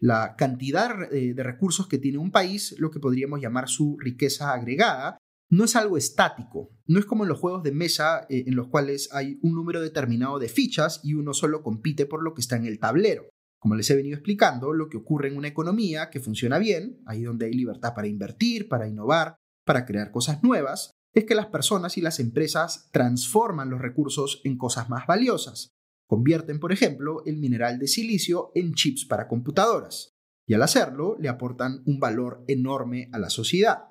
La 0.00 0.34
cantidad 0.36 1.12
eh, 1.12 1.34
de 1.34 1.42
recursos 1.44 1.86
que 1.86 1.98
tiene 1.98 2.18
un 2.18 2.32
país, 2.32 2.74
lo 2.78 2.90
que 2.90 2.98
podríamos 2.98 3.40
llamar 3.40 3.68
su 3.68 3.96
riqueza 4.00 4.52
agregada, 4.52 5.18
no 5.50 5.64
es 5.64 5.76
algo 5.76 5.96
estático, 5.96 6.70
no 6.86 6.98
es 6.98 7.04
como 7.04 7.22
en 7.22 7.28
los 7.28 7.38
juegos 7.38 7.62
de 7.62 7.70
mesa 7.70 8.26
eh, 8.28 8.42
en 8.46 8.56
los 8.56 8.66
cuales 8.68 9.08
hay 9.12 9.38
un 9.42 9.54
número 9.54 9.80
determinado 9.80 10.40
de 10.40 10.48
fichas 10.48 11.00
y 11.04 11.14
uno 11.14 11.32
solo 11.32 11.62
compite 11.62 12.06
por 12.06 12.24
lo 12.24 12.34
que 12.34 12.40
está 12.40 12.56
en 12.56 12.66
el 12.66 12.80
tablero. 12.80 13.28
Como 13.64 13.76
les 13.76 13.88
he 13.88 13.96
venido 13.96 14.16
explicando, 14.16 14.74
lo 14.74 14.90
que 14.90 14.98
ocurre 14.98 15.28
en 15.28 15.38
una 15.38 15.48
economía 15.48 16.10
que 16.10 16.20
funciona 16.20 16.58
bien, 16.58 17.00
ahí 17.06 17.22
donde 17.22 17.46
hay 17.46 17.54
libertad 17.54 17.94
para 17.94 18.06
invertir, 18.06 18.68
para 18.68 18.86
innovar, 18.86 19.36
para 19.64 19.86
crear 19.86 20.10
cosas 20.10 20.42
nuevas, 20.42 20.90
es 21.14 21.24
que 21.24 21.34
las 21.34 21.46
personas 21.46 21.96
y 21.96 22.02
las 22.02 22.20
empresas 22.20 22.90
transforman 22.92 23.70
los 23.70 23.80
recursos 23.80 24.42
en 24.44 24.58
cosas 24.58 24.90
más 24.90 25.06
valiosas. 25.06 25.70
Convierten, 26.06 26.60
por 26.60 26.72
ejemplo, 26.72 27.24
el 27.24 27.38
mineral 27.38 27.78
de 27.78 27.86
silicio 27.86 28.52
en 28.54 28.74
chips 28.74 29.06
para 29.06 29.28
computadoras, 29.28 30.10
y 30.46 30.52
al 30.52 30.62
hacerlo 30.62 31.16
le 31.18 31.30
aportan 31.30 31.82
un 31.86 31.98
valor 31.98 32.44
enorme 32.46 33.08
a 33.14 33.18
la 33.18 33.30
sociedad. 33.30 33.84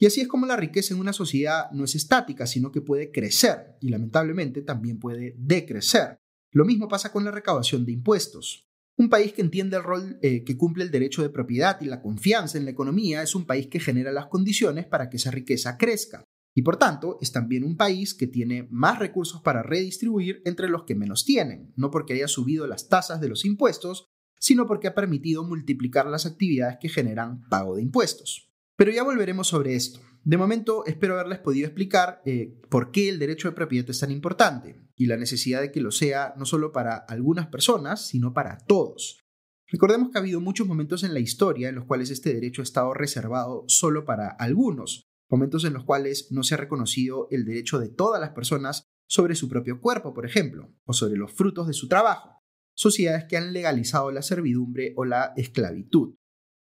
Y 0.00 0.06
así 0.06 0.22
es 0.22 0.26
como 0.26 0.44
la 0.44 0.56
riqueza 0.56 0.92
en 0.92 0.98
una 0.98 1.12
sociedad 1.12 1.70
no 1.70 1.84
es 1.84 1.94
estática, 1.94 2.48
sino 2.48 2.72
que 2.72 2.80
puede 2.80 3.12
crecer 3.12 3.76
y 3.80 3.90
lamentablemente 3.90 4.62
también 4.62 4.98
puede 4.98 5.36
decrecer. 5.38 6.18
Lo 6.50 6.64
mismo 6.64 6.88
pasa 6.88 7.12
con 7.12 7.24
la 7.24 7.30
recaudación 7.30 7.84
de 7.84 7.92
impuestos. 7.92 8.64
Un 8.98 9.08
país 9.08 9.32
que 9.32 9.42
entiende 9.42 9.76
el 9.76 9.84
rol 9.84 10.18
eh, 10.22 10.44
que 10.44 10.56
cumple 10.56 10.84
el 10.84 10.90
derecho 10.90 11.22
de 11.22 11.30
propiedad 11.30 11.80
y 11.80 11.86
la 11.86 12.02
confianza 12.02 12.58
en 12.58 12.64
la 12.64 12.72
economía 12.72 13.22
es 13.22 13.34
un 13.34 13.46
país 13.46 13.68
que 13.68 13.80
genera 13.80 14.12
las 14.12 14.26
condiciones 14.26 14.86
para 14.86 15.08
que 15.08 15.16
esa 15.16 15.30
riqueza 15.30 15.78
crezca 15.78 16.24
y 16.58 16.62
por 16.62 16.76
tanto 16.76 17.18
es 17.20 17.30
también 17.30 17.62
un 17.62 17.76
país 17.76 18.14
que 18.14 18.26
tiene 18.26 18.66
más 18.68 18.98
recursos 18.98 19.40
para 19.42 19.62
redistribuir 19.62 20.42
entre 20.44 20.68
los 20.68 20.82
que 20.82 20.96
menos 20.96 21.24
tienen, 21.24 21.72
no 21.76 21.92
porque 21.92 22.14
haya 22.14 22.26
subido 22.26 22.66
las 22.66 22.88
tasas 22.88 23.20
de 23.20 23.28
los 23.28 23.44
impuestos, 23.44 24.08
sino 24.40 24.66
porque 24.66 24.88
ha 24.88 24.94
permitido 24.96 25.44
multiplicar 25.44 26.06
las 26.06 26.26
actividades 26.26 26.78
que 26.80 26.88
generan 26.88 27.48
pago 27.48 27.76
de 27.76 27.82
impuestos. 27.82 28.50
Pero 28.74 28.90
ya 28.90 29.04
volveremos 29.04 29.46
sobre 29.46 29.76
esto. 29.76 30.00
De 30.28 30.36
momento 30.36 30.84
espero 30.84 31.14
haberles 31.14 31.38
podido 31.38 31.66
explicar 31.66 32.20
eh, 32.26 32.60
por 32.68 32.90
qué 32.90 33.08
el 33.08 33.18
derecho 33.18 33.48
de 33.48 33.54
propiedad 33.54 33.88
es 33.88 34.00
tan 34.00 34.10
importante 34.10 34.78
y 34.94 35.06
la 35.06 35.16
necesidad 35.16 35.62
de 35.62 35.72
que 35.72 35.80
lo 35.80 35.90
sea 35.90 36.34
no 36.36 36.44
solo 36.44 36.70
para 36.70 36.96
algunas 36.96 37.46
personas, 37.46 38.06
sino 38.08 38.34
para 38.34 38.58
todos. 38.58 39.24
Recordemos 39.68 40.10
que 40.10 40.18
ha 40.18 40.20
habido 40.20 40.42
muchos 40.42 40.66
momentos 40.66 41.02
en 41.02 41.14
la 41.14 41.20
historia 41.20 41.70
en 41.70 41.76
los 41.76 41.86
cuales 41.86 42.10
este 42.10 42.34
derecho 42.34 42.60
ha 42.60 42.64
estado 42.64 42.92
reservado 42.92 43.64
solo 43.68 44.04
para 44.04 44.28
algunos, 44.28 45.08
momentos 45.30 45.64
en 45.64 45.72
los 45.72 45.84
cuales 45.84 46.28
no 46.30 46.42
se 46.42 46.52
ha 46.52 46.58
reconocido 46.58 47.28
el 47.30 47.46
derecho 47.46 47.78
de 47.78 47.88
todas 47.88 48.20
las 48.20 48.32
personas 48.32 48.82
sobre 49.08 49.34
su 49.34 49.48
propio 49.48 49.80
cuerpo, 49.80 50.12
por 50.12 50.26
ejemplo, 50.26 50.74
o 50.84 50.92
sobre 50.92 51.16
los 51.16 51.32
frutos 51.32 51.66
de 51.66 51.72
su 51.72 51.88
trabajo, 51.88 52.42
sociedades 52.74 53.24
que 53.30 53.38
han 53.38 53.54
legalizado 53.54 54.12
la 54.12 54.20
servidumbre 54.20 54.92
o 54.94 55.06
la 55.06 55.32
esclavitud. 55.38 56.16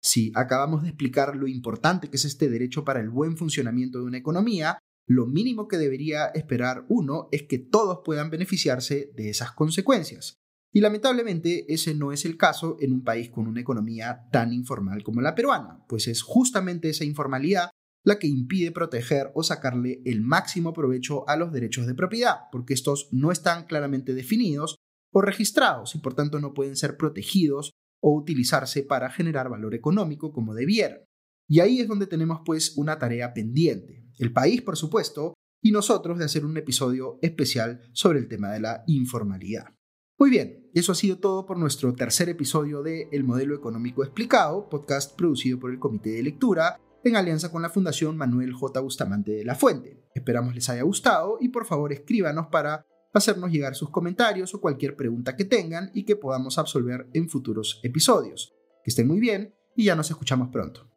Si 0.06 0.30
acabamos 0.36 0.84
de 0.84 0.90
explicar 0.90 1.34
lo 1.34 1.48
importante 1.48 2.08
que 2.08 2.16
es 2.16 2.24
este 2.24 2.48
derecho 2.48 2.84
para 2.84 3.00
el 3.00 3.10
buen 3.10 3.36
funcionamiento 3.36 3.98
de 3.98 4.04
una 4.04 4.18
economía, 4.18 4.78
lo 5.08 5.26
mínimo 5.26 5.66
que 5.66 5.78
debería 5.78 6.26
esperar 6.26 6.86
uno 6.88 7.28
es 7.32 7.42
que 7.48 7.58
todos 7.58 8.02
puedan 8.04 8.30
beneficiarse 8.30 9.10
de 9.16 9.30
esas 9.30 9.50
consecuencias. 9.50 10.36
Y 10.72 10.78
lamentablemente 10.78 11.72
ese 11.74 11.92
no 11.96 12.12
es 12.12 12.24
el 12.24 12.36
caso 12.36 12.76
en 12.78 12.92
un 12.92 13.02
país 13.02 13.30
con 13.30 13.48
una 13.48 13.60
economía 13.60 14.28
tan 14.30 14.52
informal 14.52 15.02
como 15.02 15.22
la 15.22 15.34
peruana, 15.34 15.84
pues 15.88 16.06
es 16.06 16.22
justamente 16.22 16.88
esa 16.88 17.04
informalidad 17.04 17.70
la 18.04 18.20
que 18.20 18.28
impide 18.28 18.70
proteger 18.70 19.32
o 19.34 19.42
sacarle 19.42 20.02
el 20.04 20.20
máximo 20.20 20.72
provecho 20.72 21.28
a 21.28 21.36
los 21.36 21.52
derechos 21.52 21.84
de 21.88 21.96
propiedad, 21.96 22.42
porque 22.52 22.74
estos 22.74 23.08
no 23.10 23.32
están 23.32 23.66
claramente 23.66 24.14
definidos 24.14 24.76
o 25.12 25.20
registrados 25.20 25.96
y 25.96 25.98
por 25.98 26.14
tanto 26.14 26.38
no 26.38 26.54
pueden 26.54 26.76
ser 26.76 26.96
protegidos 26.96 27.72
o 28.08 28.14
utilizarse 28.14 28.84
para 28.84 29.10
generar 29.10 29.48
valor 29.48 29.74
económico 29.74 30.32
como 30.32 30.54
debieran. 30.54 31.00
Y 31.48 31.58
ahí 31.58 31.80
es 31.80 31.88
donde 31.88 32.06
tenemos 32.06 32.42
pues 32.44 32.76
una 32.76 33.00
tarea 33.00 33.34
pendiente. 33.34 34.04
El 34.20 34.32
país, 34.32 34.62
por 34.62 34.76
supuesto, 34.76 35.34
y 35.60 35.72
nosotros 35.72 36.16
de 36.16 36.24
hacer 36.24 36.44
un 36.44 36.56
episodio 36.56 37.18
especial 37.20 37.80
sobre 37.92 38.20
el 38.20 38.28
tema 38.28 38.52
de 38.52 38.60
la 38.60 38.84
informalidad. 38.86 39.74
Muy 40.20 40.30
bien, 40.30 40.70
eso 40.72 40.92
ha 40.92 40.94
sido 40.94 41.18
todo 41.18 41.46
por 41.46 41.58
nuestro 41.58 41.94
tercer 41.94 42.28
episodio 42.28 42.84
de 42.84 43.08
El 43.10 43.24
Modelo 43.24 43.56
Económico 43.56 44.04
Explicado, 44.04 44.68
podcast 44.68 45.16
producido 45.16 45.58
por 45.58 45.72
el 45.72 45.80
Comité 45.80 46.10
de 46.10 46.22
Lectura 46.22 46.78
en 47.02 47.16
alianza 47.16 47.50
con 47.50 47.62
la 47.62 47.70
Fundación 47.70 48.16
Manuel 48.16 48.52
J. 48.52 48.78
Bustamante 48.78 49.32
de 49.32 49.44
la 49.44 49.56
Fuente. 49.56 50.04
Esperamos 50.14 50.54
les 50.54 50.68
haya 50.68 50.82
gustado 50.82 51.38
y 51.40 51.48
por 51.48 51.66
favor 51.66 51.92
escríbanos 51.92 52.46
para 52.52 52.86
hacernos 53.18 53.50
llegar 53.50 53.74
sus 53.74 53.90
comentarios 53.90 54.54
o 54.54 54.60
cualquier 54.60 54.96
pregunta 54.96 55.36
que 55.36 55.44
tengan 55.44 55.90
y 55.94 56.04
que 56.04 56.16
podamos 56.16 56.58
absolver 56.58 57.08
en 57.12 57.28
futuros 57.28 57.80
episodios. 57.82 58.54
Que 58.84 58.90
estén 58.90 59.08
muy 59.08 59.20
bien 59.20 59.54
y 59.74 59.84
ya 59.84 59.94
nos 59.94 60.10
escuchamos 60.10 60.48
pronto. 60.48 60.95